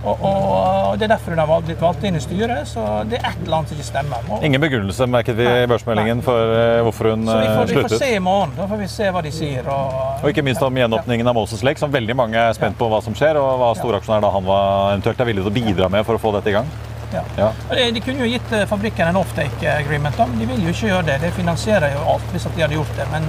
Og, 0.00 0.16
og, 0.24 0.98
Det 0.98 1.04
er 1.04 1.08
derfor 1.12 1.34
hun 1.34 1.38
har 1.42 1.64
blitt 1.64 1.80
valgt 1.82 2.04
inn 2.08 2.16
i 2.16 2.22
styret. 2.24 2.68
Så 2.68 2.84
det 3.10 3.18
er 3.20 3.28
et 3.28 3.42
eller 3.44 3.58
annet 3.58 3.72
som 3.72 3.78
ikke 3.78 3.88
stemmer. 3.88 4.28
Og, 4.30 4.44
Ingen 4.46 4.62
begrunnelse 4.62 5.08
merket 5.10 5.36
vi 5.36 5.44
i 5.44 5.66
børsmeldingen 5.68 6.22
for 6.24 6.54
uh, 6.56 6.80
hvorfor 6.86 7.12
hun 7.12 7.26
sluttet. 7.28 7.34
Så 7.34 7.40
vi 7.40 7.56
får, 7.56 7.72
vi 7.74 7.82
får, 7.82 7.96
se 8.04 8.12
i 8.16 8.22
morgen. 8.24 8.54
Da 8.56 8.68
får 8.70 8.80
vi 8.80 8.90
se 8.94 9.10
hva 9.12 9.24
de 9.26 9.32
sier. 9.36 9.68
Og, 9.68 9.98
og 10.22 10.28
ikke 10.32 10.46
minst 10.46 10.64
om 10.64 10.80
gjenåpningen 10.82 11.32
av 11.32 11.36
Moses 11.36 11.64
Lake, 11.66 11.82
som 11.82 11.92
veldig 11.92 12.16
mange 12.16 12.40
er 12.40 12.56
spent 12.56 12.78
på 12.80 12.88
hva 12.88 13.02
som 13.04 13.16
skjer, 13.16 13.38
og 13.40 13.60
hva 13.60 13.74
storaksjonær 13.76 14.32
han 14.38 14.48
var 14.48 14.94
eventuelt 14.94 15.20
er 15.20 15.32
villig 15.32 15.44
til 15.44 15.52
å 15.52 15.58
bidra 15.60 15.92
med 15.92 16.08
for 16.08 16.16
å 16.16 16.22
få 16.22 16.32
dette 16.38 16.52
i 16.52 16.56
gang. 16.56 16.72
Ja. 17.12 17.22
Ja. 17.36 17.50
De 17.94 18.00
kunne 18.04 18.24
jo 18.24 18.28
gitt 18.30 18.52
eh, 18.54 18.66
fabrikken 18.70 19.10
en 19.10 19.20
offtake 19.20 19.72
agreement, 19.72 20.18
men 20.18 20.38
de 20.38 20.46
vil 20.52 20.62
jo 20.68 20.74
ikke 20.74 20.92
gjøre 20.92 21.06
det. 21.10 21.18
Det 21.24 21.32
finansierer 21.38 21.96
jo 21.96 22.04
alt 22.14 22.30
hvis 22.34 22.46
de 22.46 22.62
hadde 22.62 22.78
gjort 22.78 22.94
det. 22.98 23.08
Men 23.10 23.26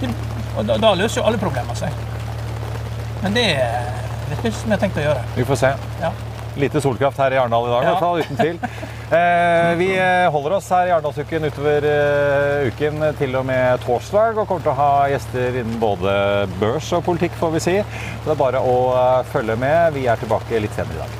de, 0.00 0.12
da, 0.62 0.76
da, 0.76 0.94
løser 0.96 1.20
jo 1.20 1.28
alle 1.28 1.40
problemer 1.40 1.78
seg. 1.78 1.94
Men 3.20 3.36
det 3.36 3.46
er 3.60 4.34
det 4.42 4.54
som 4.54 4.70
jeg 4.70 4.76
har 4.76 4.82
tenkt 4.82 5.00
å 5.00 5.06
gjøre. 5.10 5.28
Vi 5.36 5.46
får 5.48 5.64
se. 5.66 5.74
Ja. 6.00 6.14
Lite 6.60 6.80
solkraft 6.82 7.18
her 7.20 7.34
i 7.34 7.38
Arendal 7.38 7.68
i 7.68 7.70
dag, 7.70 7.84
i 7.84 7.90
hvert 7.90 8.02
fall, 8.02 8.24
uten 8.24 8.40
tvil. 8.40 8.88
Eh, 9.10 9.72
vi 9.78 9.88
eh, 9.98 10.26
holder 10.30 10.52
oss 10.54 10.68
her 10.70 10.86
i 10.86 10.92
Arendalsuken 10.94 11.46
utover 11.48 11.82
uh, 11.82 12.66
uken 12.70 13.08
til 13.18 13.34
og 13.38 13.46
med 13.48 13.82
torsdag, 13.82 14.38
og 14.38 14.46
kommer 14.46 14.66
til 14.66 14.70
å 14.70 14.76
ha 14.78 14.92
gjester 15.10 15.62
innen 15.62 15.80
både 15.82 16.12
børs 16.60 16.92
og 16.94 17.02
politikk, 17.08 17.34
får 17.40 17.56
vi 17.56 17.64
si. 17.64 17.74
det 18.26 18.34
er 18.34 18.38
bare 18.38 18.62
å 18.62 18.76
følge 19.32 19.58
med. 19.58 19.98
Vi 19.98 20.06
er 20.06 20.22
tilbake 20.22 20.62
litt 20.62 20.78
senere 20.78 21.00
i 21.00 21.02
dag. 21.02 21.19